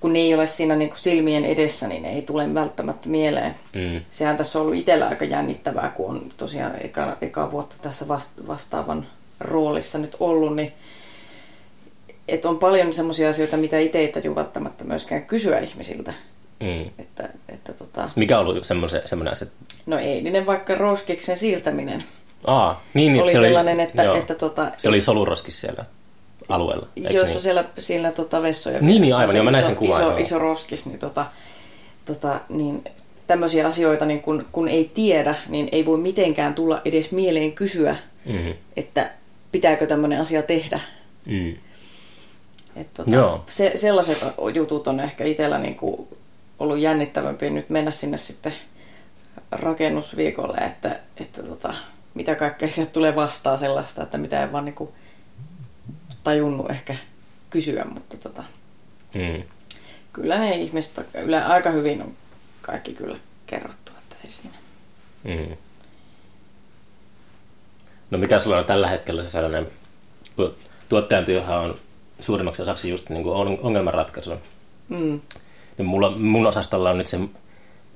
[0.00, 3.54] kun ne ei ole siinä niinku silmien edessä, niin ne ei tule välttämättä mieleen.
[3.74, 4.00] Mm.
[4.10, 8.30] Sehän tässä on ollut itsellä aika jännittävää, kun on tosiaan eka, eka vuotta tässä vast,
[8.46, 9.06] vastaavan
[9.40, 10.72] roolissa nyt ollut, niin
[12.28, 16.12] että on paljon semmoisia asioita, mitä itse ei taju välttämättä myöskään kysyä ihmisiltä.
[16.60, 16.90] Mm.
[16.98, 19.48] Että, että tota, Mikä on ollut semmoinen, semmoinen asia?
[19.86, 22.04] no eilinen vaikka roskiksen siirtäminen
[22.44, 24.16] Aa, niin, niin oli se sellainen, että, joo.
[24.16, 25.84] että tota, Se oli soluroskis siellä
[26.48, 27.40] alueella, Jossa niin?
[27.40, 28.80] siellä, siellä tota vessoja.
[28.80, 31.26] Niin, niin, aivan, joo, mä näin iso, sen kuvan, Iso, iso roskis, niin, tota,
[32.04, 32.84] tota, niin
[33.26, 37.96] tämmöisiä asioita, niin kun, kun ei tiedä, niin ei voi mitenkään tulla edes mieleen kysyä,
[38.24, 38.54] Mm.
[38.76, 39.10] että
[39.52, 40.80] pitääkö tämmöinen asia tehdä.
[41.26, 41.54] Mm.
[42.76, 43.44] Et, tota, Joo.
[43.48, 44.24] Se, sellaiset
[44.54, 46.08] jutut on ehkä itsellä niin kuin
[46.58, 48.52] ollut jännittävämpi nyt mennä sinne sitten
[49.52, 51.74] rakennusviikolle, että, että tota,
[52.14, 54.90] mitä kaikkea sieltä tulee vastaan sellaista, että mitä en vaan niin kuin
[56.28, 56.96] tajunnut ehkä
[57.50, 58.42] kysyä, mutta tota,
[59.14, 59.42] Mm.
[60.12, 62.12] kyllä ne ihmiset yle, aika hyvin on
[62.62, 63.16] kaikki kyllä
[63.46, 64.54] kerrottu, että ei siinä.
[65.24, 65.56] Mm.
[68.10, 69.66] No mikä sulla on tällä hetkellä se sellainen,
[70.36, 70.54] kun
[70.88, 71.78] tuottajan työhän on
[72.20, 74.30] suurimmaksi osaksi just niin kuin on- ongelmanratkaisu,
[74.88, 75.20] Mm.
[75.78, 77.18] niin mulla, mun osastolla on nyt se,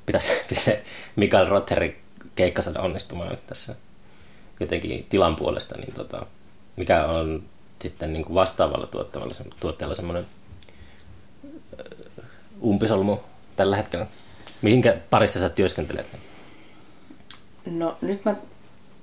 [0.07, 0.85] pitäisi, se
[1.16, 2.01] Mikael Rotheri
[2.35, 3.74] keikka saada onnistumaan tässä
[4.61, 6.26] jotenkin tilan puolesta, niin tota,
[6.76, 7.43] mikä on
[7.83, 10.26] sitten niin kuin vastaavalla tuottavalla, se- tuottajalla semmoinen
[12.64, 13.16] umpisolmu
[13.57, 14.07] tällä hetkellä.
[14.62, 16.07] Mihinkä parissa sä työskentelet?
[17.66, 18.35] No nyt mä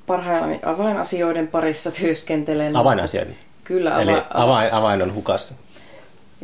[0.08, 2.76] parhaillaan avainasioiden parissa työskentelen.
[2.76, 3.36] Avainasioiden.
[3.64, 5.54] Kyllä, ava- Eli ava- avain, avain on hukassa.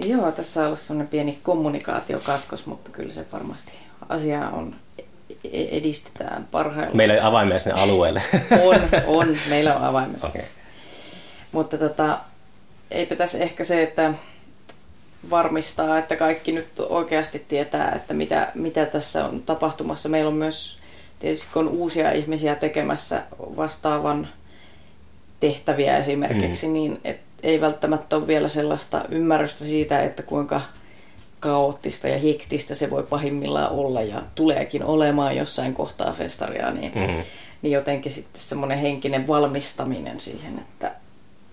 [0.05, 3.71] Joo, tässä on ollut sellainen pieni kommunikaatiokatkos, mutta kyllä se varmasti
[4.09, 4.75] asiaa on,
[5.43, 6.97] e- edistetään parhaillaan.
[6.97, 8.21] Meillä ei avaimia sinne alueelle.
[8.63, 10.23] On, on, meillä on avaimet.
[10.23, 10.45] Okei.
[11.55, 12.19] Mutta tota,
[12.91, 14.13] eipä tässä ehkä se, että
[15.29, 20.09] varmistaa, että kaikki nyt oikeasti tietää, että mitä, mitä tässä on tapahtumassa.
[20.09, 20.79] Meillä on myös,
[21.19, 24.27] tietysti kun on uusia ihmisiä tekemässä vastaavan
[25.39, 26.73] tehtäviä esimerkiksi, mm.
[26.73, 30.61] niin et ei välttämättä ole vielä sellaista ymmärrystä siitä, että kuinka
[31.39, 37.19] kaoottista ja hektistä se voi pahimmillaan olla ja tuleekin olemaan jossain kohtaa festaria, niin, Mhm.
[37.61, 40.91] niin jotenkin sitten semmoinen henkinen valmistaminen siihen, että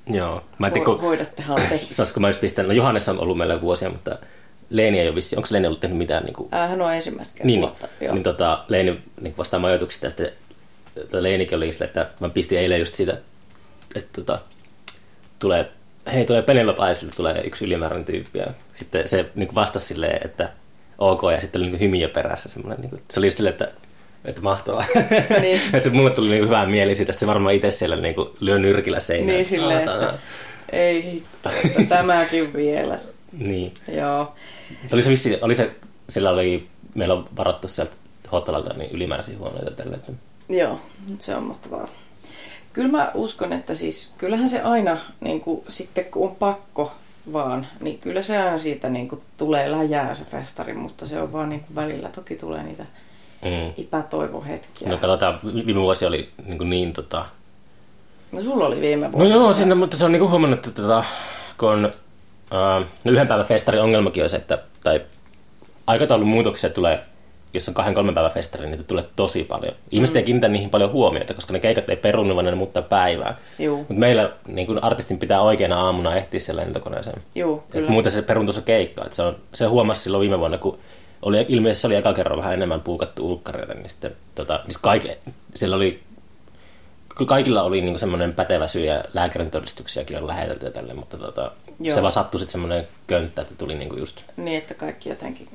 [0.07, 0.45] Joo.
[0.59, 1.81] Mä en tiedä, kun, hoidattehan te.
[1.91, 4.19] saisiko mä just pistää, no Johannes on ollut meillä vuosia, mutta
[4.71, 7.35] Leeni ei ole vissi, onko Leeni ollut tehnyt mitään niin kuin, Äh, Hän on ensimmäistä
[7.35, 7.47] kertaa.
[7.47, 8.15] niin, vuotta, joo.
[8.15, 10.33] niin tota, Leeni niin vastaa majoituksista ja sitten
[10.95, 13.13] tota, Leenikin oli sille, että mä pistin eilen just siitä,
[13.95, 14.39] että tota,
[15.39, 15.69] tulee,
[16.13, 20.49] hei tulee Penelope Aisille tulee yksi ylimääräinen tyyppi ja sitten se niin vastasi silleen, että
[20.99, 23.69] ok ja sitten oli niin hymiö perässä semmoinen, niin kuin, se oli just silleen, että
[24.25, 24.85] että mahtavaa.
[25.41, 25.61] Niin.
[25.75, 29.01] että mulle tuli niinku hyvää mieli siitä, että se varmaan itse siellä niinku lyö nyrkillä
[29.01, 29.29] seinään.
[29.29, 30.15] Niin silleen, että
[30.73, 32.99] ei hitto, että tämäkin vielä.
[33.33, 33.75] Niin.
[33.95, 34.35] Joo.
[34.93, 35.71] Oli se vissi, oli se,
[36.09, 37.93] sillä oli, meillä on varattu sieltä
[38.33, 39.95] hotelalta niin ylimääräisiä huoneita tälle.
[39.95, 40.13] Että
[40.49, 40.81] Joo,
[41.19, 41.89] se on mahtavaa.
[42.73, 46.93] Kyllä mä uskon, että siis kyllähän se aina niin kuin, sitten kun on pakko
[47.33, 51.33] vaan, niin kyllä se aina siitä niin kuin, tulee läjää se festari, mutta se on
[51.33, 52.87] vaan niin kuin, välillä toki tulee niitä
[53.45, 53.73] mm.
[53.79, 54.89] epätoivohetkiä.
[54.89, 57.25] No katsotaan, viime vuosi oli niin, kuin niin tota...
[58.33, 59.35] No sulla oli viime No vuonna.
[59.35, 61.05] joo, siinä, mutta se on niin kuin huomannut, että tota,
[61.59, 61.85] kun on,
[62.53, 65.01] uh, no yhden päivän festarin ongelmakin on se, että tai
[65.87, 67.01] aikataulun muutoksia tulee,
[67.55, 69.75] jos on kahden kolmen päivän festari, niin niitä tulee tosi paljon.
[69.91, 70.19] Ihmiset mm.
[70.19, 73.37] ei kiinnitä niihin paljon huomiota, koska ne keikat ei perunnu, vaan ne muuttaa päivää.
[73.79, 77.23] Mutta meillä niin kuin artistin pitää oikeana aamuna ehtiä sen lentokoneeseen.
[77.35, 77.91] Juu, Et kyllä.
[77.91, 79.05] muuten se peruntuu se keikka.
[79.05, 80.79] Et se, on, se huomasi silloin viime vuonna, kun
[81.23, 85.07] oli, ilmeisesti oli eka kerran vähän enemmän puukattu ulkkareita, niin sitten tota, siis kaik,
[85.55, 86.03] siellä oli,
[87.17, 91.53] kyllä kaikilla oli niin semmoinen pätevä syy ja lääkärin todistuksiakin on lähetelty tälle, mutta tota,
[91.81, 91.95] Joo.
[91.95, 95.49] se vaan sattui sitten semmoinen könttä, että tuli niin just Niin, että kaikki jotenkin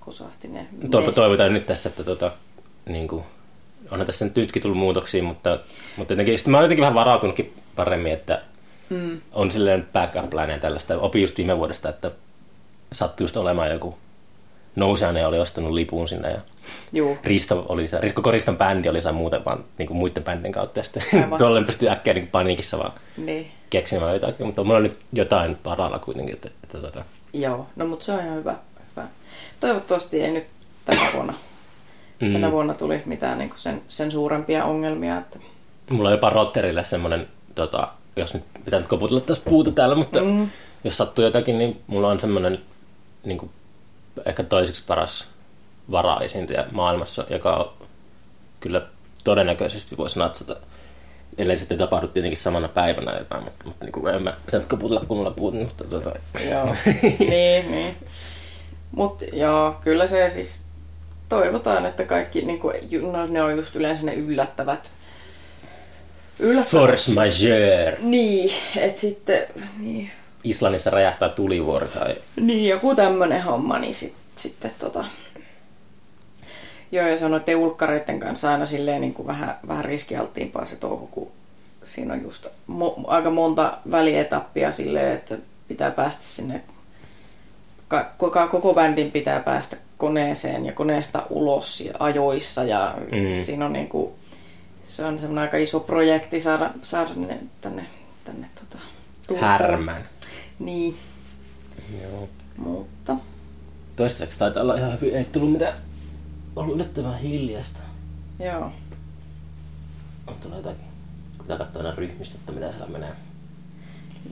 [0.00, 0.66] kosahti ne.
[0.82, 1.12] Ne.
[1.12, 2.32] toivotaan nyt tässä, että tota,
[2.86, 3.24] niin kuin,
[3.90, 5.60] onhan tässä nyt nytkin tullut muutoksia, mutta,
[5.96, 8.42] mutta jotenkin, sitten mä oon jotenkin vähän varautunutkin paremmin, että
[8.88, 9.20] mm.
[9.32, 10.98] on silleen backup ja tällaista.
[10.98, 12.10] Opin just viime vuodesta, että
[12.92, 13.98] sattui just olemaan joku
[14.78, 16.40] nousiainen oli ostanut lipun sinne ja
[16.92, 17.18] Juu.
[17.24, 20.78] Risto oli se, Koko Riston bändi oli se muuten vaan niin kuin muiden bändien kautta
[20.78, 21.02] ja sitten
[21.38, 23.50] tuolle pystyi äkkiä niin paniikissa vaan Niin.
[23.70, 28.04] keksimään jotakin, mutta mulla on nyt jotain paralla kuitenkin, että, että, että Joo, no mutta
[28.04, 28.54] se on ihan hyvä.
[28.96, 29.06] hyvä.
[29.60, 30.44] Toivottavasti ei nyt
[30.84, 31.34] tänä vuonna,
[32.20, 32.32] Mm.
[32.32, 35.18] tänä vuonna tulisi mitään niin sen, sen suurempia ongelmia.
[35.18, 35.38] Että...
[35.90, 40.20] Mulla on jopa Rotterille semmoinen, tota, jos nyt pitää nyt koputella tässä puuta täällä, mutta
[40.20, 40.48] mm.
[40.84, 42.58] jos sattuu jotakin, niin mulla on semmoinen
[43.24, 43.50] niin kuin,
[44.26, 45.28] ehkä toiseksi paras
[45.90, 47.72] varaesiintyjä maailmassa, joka on
[48.60, 48.86] kyllä
[49.24, 50.56] todennäköisesti voisi natsata,
[51.38, 55.04] ellei sitten tapahdu tietenkin samana päivänä jotain, mutta, mutta niin kuin, en mä pitänyt koputella
[55.08, 56.12] kunnolla puuta, mutta tota,
[56.50, 56.76] Joo,
[57.18, 57.96] niin, niin.
[58.92, 60.60] Mutta joo, kyllä se siis
[61.28, 62.76] toivotaan, että kaikki, niin kuin,
[63.12, 64.90] no, ne on just yleensä ne yllättävät.
[66.38, 66.82] Yllättävät.
[66.82, 67.96] force majeure.
[68.00, 69.46] Niin, että sitten,
[69.78, 70.10] niin,
[70.44, 75.04] Islannissa räjähtää tulivuori tai niin joku tämmönen homma, niin sit, sitten tota...
[76.92, 80.76] Joo, ja se on noiden ulkkareiden kanssa aina silleen niin kuin vähän, vähän riskialttiimpaa se
[80.76, 81.30] touhu, kun
[81.84, 85.34] siinä on just mo- aika monta välietappia silleen, että
[85.68, 86.60] pitää päästä sinne,
[87.88, 93.42] ka- koko, koko bändin pitää päästä koneeseen ja koneesta ulos ja ajoissa ja Mm.
[93.44, 94.12] siinä on niin kuin,
[94.84, 97.86] se on semmoinen aika iso projekti saada, saada ne tänne,
[98.24, 98.78] tänne tota,
[99.40, 100.02] härmän.
[100.58, 100.96] Niin,
[102.02, 102.28] Joo.
[102.56, 103.16] mutta
[103.96, 105.78] Toistaiseksi taitaa olla ihan hyvin, ei tullut mitään,
[106.56, 107.78] ollut yllättävän hiljasta.
[108.38, 108.72] joo.
[110.26, 110.84] On tullut jotakin.
[111.38, 113.12] Pitää katsoa aina ryhmissä, että mitä siellä menee.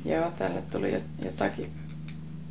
[0.04, 1.72] Joo, tälle tuli jot- jotakin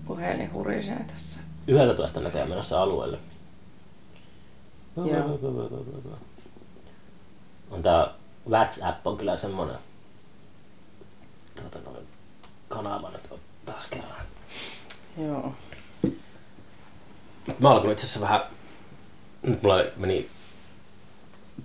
[0.07, 1.39] puhelin hurisee tässä.
[1.67, 3.17] 11 näköjään menossa alueelle.
[4.97, 5.39] Joo.
[7.71, 8.07] On tää
[8.49, 9.75] WhatsApp on kyllä semmonen
[11.55, 12.07] tuota noin,
[12.69, 14.25] kanava nyt on taas kerran.
[15.17, 15.53] Joo.
[17.59, 18.41] Mä alkoin itse asiassa vähän,
[19.41, 20.29] nyt mulla meni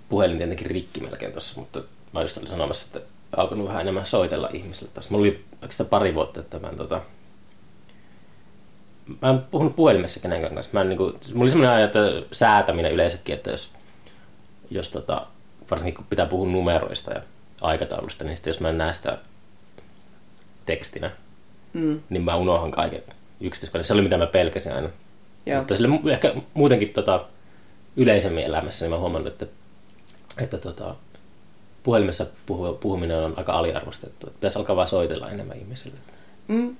[0.09, 1.83] puhelin tietenkin rikki melkein tossa, mutta
[2.13, 5.11] mä just olin sanomassa, että alkanut vähän enemmän soitella ihmisille tässä.
[5.11, 7.01] Mulla oli oikeastaan pari vuotta, että mä en tota,
[9.21, 10.69] mä en puhunut puhelimessa kenenkään kanssa.
[10.73, 11.99] Mä en, niinku, mulla oli semmoinen aja, että
[12.31, 13.73] säätäminen yleensäkin, että jos,
[14.69, 15.27] jos tota,
[15.71, 17.21] varsinkin kun pitää puhua numeroista ja
[17.61, 19.17] aikataulusta, niin sitten jos mä en näe sitä
[20.65, 21.11] tekstinä,
[21.73, 23.03] Mm, niin mä unohan kaiken
[23.41, 23.85] yksityiskohdan.
[23.85, 24.89] Se oli mitä mä pelkäsin aina.
[25.45, 25.57] joo.
[25.59, 27.25] Mutta sille ehkä muutenkin tota,
[27.97, 29.45] yleisemmin elämässä, niin mä huomannut, että,
[30.37, 30.95] että tota,
[31.83, 34.27] puhelimessa puhu, puhuminen on aika aliarvostettu.
[34.27, 35.97] Pitäisi alkaa vaan soitella enemmän ihmisille.
[36.47, 36.75] Mm.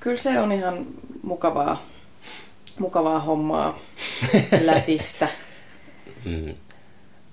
[0.00, 0.86] Kyllä se on ihan
[1.22, 1.82] mukavaa,
[2.78, 3.78] mukavaa hommaa
[4.64, 5.28] lätistä.
[6.24, 6.54] Mm.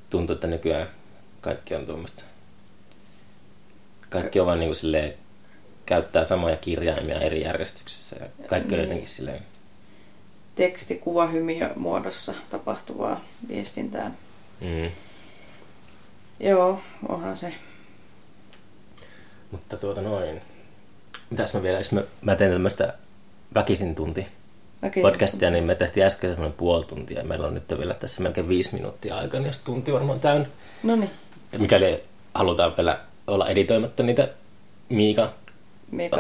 [0.10, 0.88] Tuntuu, että nykyään
[1.42, 2.24] kaikki on tuommoista.
[4.10, 5.14] Kaikki on vaan niin kuin silleen,
[5.86, 8.82] käyttää samoja kirjaimia eri järjestyksessä ja kaikki on Niin.
[8.88, 9.42] jotenkin silleen,
[10.56, 14.12] Teksti, kuva, hymiö muodossa tapahtuvaa viestintää.
[14.62, 14.92] mm.
[16.40, 16.80] Joo,
[17.10, 17.54] onhan se.
[19.52, 20.42] Mutta tuota noin.
[21.30, 22.94] Mitäs mä vielä, jos mä, mä teen tämmöistä
[23.54, 24.28] väkisin tunti
[24.82, 25.02] Väkisin.
[25.12, 27.18] podcastia, niin me tehtiin äsken semmoinen puoli tuntia.
[27.20, 30.48] ja Meillä on nyt vielä tässä melkein viisi minuuttia aikaa, niin jos tunti varmaan täynnä.
[30.84, 31.12] No niin.
[31.58, 34.28] Mikäli halutaan vielä olla editoimatta niitä
[34.90, 35.30] Miika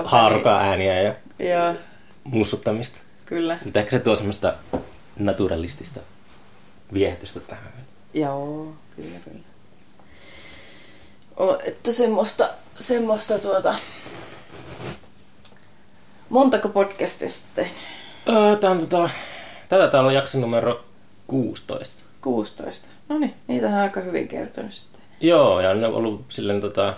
[0.05, 1.73] Haarukaa ääniä ja Joo,
[2.23, 2.99] mussuttamista.
[3.25, 3.57] kyllä.
[3.65, 4.53] Mutta ehkä se tuo semmoista
[5.19, 5.99] naturalistista
[6.93, 7.73] viehätystä tähän.
[8.13, 9.39] Joo, kyllä, kyllä.
[11.39, 12.49] O, että semmoista,
[12.79, 13.75] semmoista tuota...
[16.29, 17.71] Montako podcastista tein?
[18.29, 19.09] Öö, tää on tota,
[19.69, 20.85] tätä täällä on jakso numero
[21.27, 22.03] 16.
[22.21, 22.87] 16.
[23.09, 25.01] No niin, niitä on aika hyvin kertonut sitten.
[25.21, 26.93] Joo, ja ne on ollut silleen tota,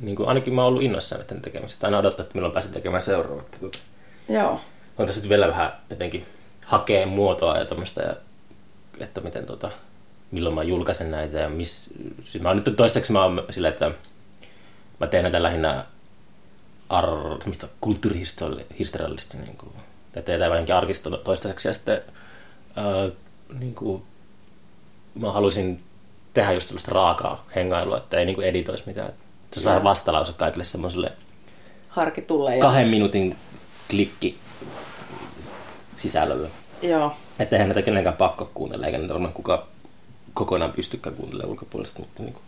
[0.00, 1.86] niin kuin ainakin mä oon ollut innoissaan näiden tekemistä.
[1.86, 3.50] Aina odottaa, että milloin pääsen tekemään seuraavat.
[3.60, 3.78] Tota,
[4.28, 4.60] Joo,
[4.98, 6.26] on tässä nyt vielä vähän jotenkin
[6.66, 8.16] hakee muotoa ja tämmöistä, ja,
[9.00, 9.70] että miten tota,
[10.30, 11.90] milloin mä julkaisen näitä ja miss,
[12.24, 13.90] siis mä oon nyt toistaiseksi mä oon sillä, että
[15.00, 15.84] mä teen näitä lähinnä
[16.88, 19.72] ar, semmoista kulttuurihistoriallista, niin kuin,
[20.16, 22.02] ja teetään vähänkin arkista toistaiseksi ja sitten
[22.76, 23.08] ää,
[23.58, 24.02] niin kuin,
[25.14, 25.82] mä haluaisin
[26.34, 29.12] tehdä just sellaista raakaa hengailua, että ei niin kuin editoisi mitään.
[29.60, 31.12] Se on vähän vastalause kaikille semmoiselle
[31.88, 32.56] harkitulle.
[32.56, 32.62] Ja...
[32.62, 33.36] kahden minuutin
[33.90, 34.38] klikki
[35.96, 36.48] sisällöllä.
[36.82, 39.62] Joo, Että eihän näitä kenenkään pakko kuunnella, eikä niitä varmaan kukaan
[40.34, 41.98] kokonaan pystykään kuuntelemaan ulkopuolesta.
[41.98, 42.42] Mutta niin kuin,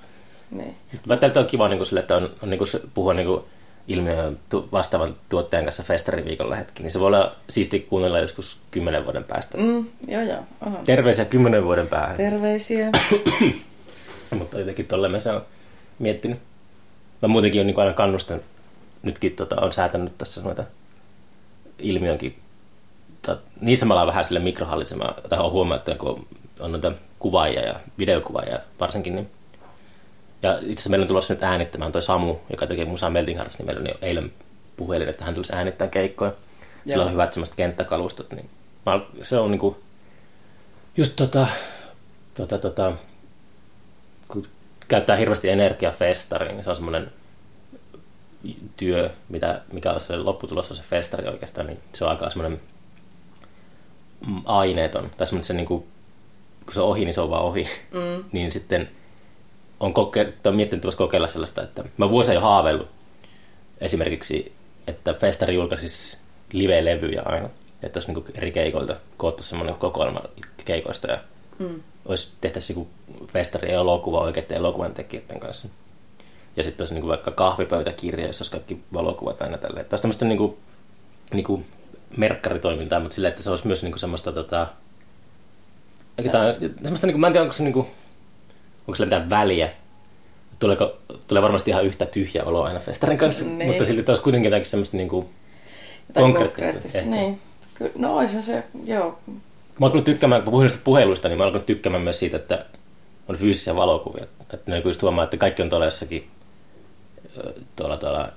[0.51, 0.77] niin.
[1.07, 3.43] mä tältä on kiva niin kuin sille, että on, on niin kuin puhua niin kuin
[3.89, 9.05] ilmiön tu, vastaavan tuottajan kanssa festariviikolla hetki, niin se voi olla siisti kuunnella joskus kymmenen
[9.05, 9.59] vuoden päästä.
[9.59, 10.41] Mm, joo, joo.
[10.61, 10.79] Aha.
[10.87, 12.17] Terveisiä kymmenen vuoden päähän.
[12.17, 12.91] Terveisiä.
[14.39, 15.43] Mutta jotenkin tolle mä se on
[15.99, 16.39] miettinyt.
[17.23, 18.41] Mä muutenkin on niin aina kannustan,
[19.03, 20.65] nytkin tota, on säätänyt tässä noita
[21.79, 22.39] ilmiönkin.
[23.61, 26.27] Niissä mä ollaan vähän sille mikrohallitsemaan, tai on huomannut, että kun
[26.61, 29.31] on noita kuvaajia ja videokuvaajia varsinkin, niin
[30.43, 33.59] ja itse asiassa meillä on tulossa nyt äänittämään toi Samu, joka tekee musaa Melting Hearts,
[33.59, 34.33] niin meillä on jo eilen
[34.77, 36.33] puhelin, että hän tulisi äänittämään keikkoja.
[36.85, 37.05] Sillä Joo.
[37.05, 38.51] on hyvät semmoiset kenttäkalustot, niin
[38.87, 39.77] mä, se on niinku
[40.97, 41.47] just tota,
[42.35, 42.93] tota, tota,
[44.89, 47.13] käyttää hirveästi energiaa festariin, niin se on semmoinen
[48.77, 52.61] työ, mitä, mikä on se lopputulos on se festari oikeastaan, niin se on aika semmoinen
[54.27, 55.11] mm, aineeton.
[55.17, 55.87] Tai semmoinen, se niinku,
[56.65, 57.69] kun se on ohi, niin se on vaan ohi.
[57.93, 58.25] Mm.
[58.33, 58.91] niin sitten
[59.81, 62.89] on, koke- tai on miettinyt voisi kokeilla sellaista, että mä vuosia jo haaveillut
[63.81, 64.53] esimerkiksi,
[64.87, 66.19] että festari julkaisisi
[66.53, 67.49] live-levyjä aina.
[67.83, 70.21] Että olisi niinku eri keikoilta koottu semmoinen kokoelma
[70.65, 71.19] keikoista ja
[71.59, 71.83] mm.
[72.07, 72.91] Olisi tehtäisiin joku
[73.33, 75.69] festari-elokuva oikeiden elokuvan tekijöiden kanssa.
[76.57, 79.85] Ja sitten olisi niinku vaikka kahvipöytäkirja, jossa olisi kaikki valokuvat aina tälleen.
[79.87, 80.59] Tämä olisi tämmöistä niinku,
[81.33, 81.63] niinku
[82.17, 84.67] merkkaritoimintaa, mutta silleen, että se olisi myös niinku semmoista tota,
[86.33, 87.79] tää, semmoista niinku, mä en tiedä, onko se niinku,
[88.81, 89.71] onko sillä mitään väliä.
[90.59, 90.97] Tuleeko,
[91.27, 93.67] tulee varmasti ihan yhtä tyhjä olo aina festarin kanssa, Niin.
[93.69, 95.31] mutta silti olisi kuitenkin jotakin semmoista niinku,
[96.09, 96.99] Jotain konkreettista.
[96.99, 97.11] ehkä.
[97.11, 97.41] Niin.
[97.99, 99.19] No oishan se, joo.
[99.81, 102.65] Mä alkanut tykkäämään, kun puhuin puheluista, niin mä alkanut tykkäämään myös siitä, että
[103.29, 104.25] on fyysisiä valokuvia.
[104.53, 106.29] Että ne just huomaa, että kaikki on tuolla jossakin,
[107.77, 108.29] tuolla, tuolla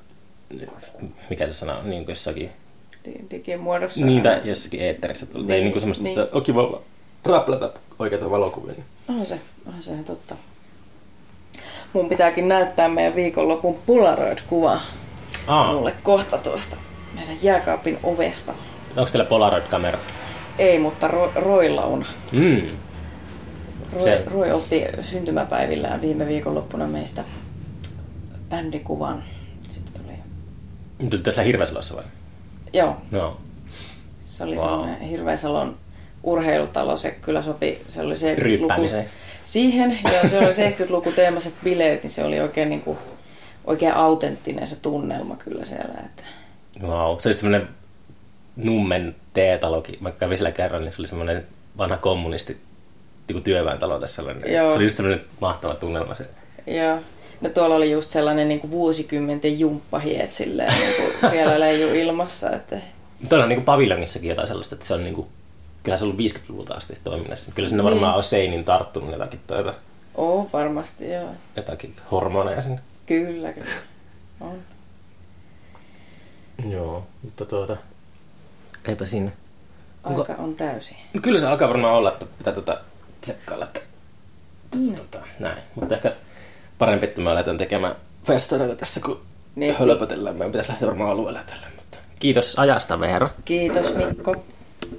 [1.30, 2.52] mikä se sana on, niin kuin jossakin,
[3.06, 4.06] Di- digimuodossa.
[4.06, 5.26] niitä jossakin eetterissä.
[5.26, 6.20] Niin, Niin, ei niin kuin semmoista, niin.
[6.20, 6.82] että on kiva
[7.26, 7.70] raplata
[8.00, 8.74] oikeita valokuvia.
[8.74, 9.20] Niin.
[9.20, 10.36] On se, on se totta.
[11.94, 14.80] Mun pitääkin näyttää meidän viikonlopun Polaroid-kuva
[15.48, 16.76] Aa, sinulle kohta tuosta
[17.16, 18.54] meidän jääkaapin ovesta.
[18.98, 20.00] onko teillä Polaroid-kamera?
[20.58, 22.06] Ei, mutta Ro- Roilla on.
[22.32, 22.62] Mm.
[23.94, 27.24] Roy, Se- Roy otti syntymäpäivillään viime viikonloppuna meistä
[28.50, 29.24] bändikuvan.
[29.70, 30.14] Sitten tuli...
[31.10, 32.04] Tuli tässä Hirveäsalossa vai?
[32.74, 33.38] Joo, No.
[34.20, 34.66] se oli Wow.
[34.66, 35.78] semmoinen Hirveänsalon
[36.24, 36.98] urheilutalo.
[36.98, 39.10] Se kyllä sopi, se oli se Ryyppäämiseen.
[39.44, 42.98] Siihen, ja se oli 70-luku teemaiset bileet, niin se oli oikein, niin kuin,
[43.66, 45.94] oikein autenttinen se tunnelma kyllä siellä.
[46.06, 46.24] Että...
[46.82, 47.18] Wow.
[47.20, 47.68] Se oli semmoinen
[48.58, 49.98] Nummen teetalokin.
[50.00, 51.46] Mä kävin siellä kerran, niin se oli semmoinen
[51.78, 52.58] vanha kommunisti
[53.28, 54.16] niin työväentalo tässä.
[54.16, 54.54] Sellainen.
[54.54, 54.70] Joo.
[54.72, 56.26] Se oli just semmoinen mahtava tunnelma se.
[56.68, 57.00] Ja
[57.42, 62.50] no tuolla oli just sellainen niin kuin vuosikymmenten jumppahiet silleen, niin kuin vielä leiju ilmassa.
[62.52, 62.76] Että...
[63.22, 65.28] Mutta onhan niin paviljongissakin jotain sellaista, että se on niin kuin,
[65.84, 67.52] kyllä se on ollut 50-luvulta asti toiminnassa.
[67.56, 68.18] Kyllä sinne varmaan Niin.
[68.18, 69.74] on seinin tarttunut jotakin, tuota,
[70.16, 71.30] Oo, varmasti joo.
[71.56, 72.80] jotakin hormoneja sinne.
[73.06, 73.68] Kyllä, kyllä.
[74.42, 74.58] On.
[76.70, 77.78] Joo, mutta tuota,
[78.90, 79.32] eipä siinä.
[80.04, 80.96] Onko- Aika on täysi.
[81.22, 82.78] Kyllä se alkaa varmaan olla, että pitää tuota
[83.22, 83.80] tsekkailla, että
[84.76, 84.96] Mm.
[84.96, 85.58] tota, näin.
[85.76, 86.12] Mutta ehkä
[86.78, 89.22] parempi, että me aletaan tekemään festareita tässä, kun
[89.56, 89.76] Niin.
[89.80, 90.36] hölpötellään.
[90.36, 91.68] Meidän pitäisi lähteä varmaan alueelle tällä.
[91.76, 93.30] Mutta kiitos ajasta, Veera.
[93.46, 94.36] Kiitos Mikko.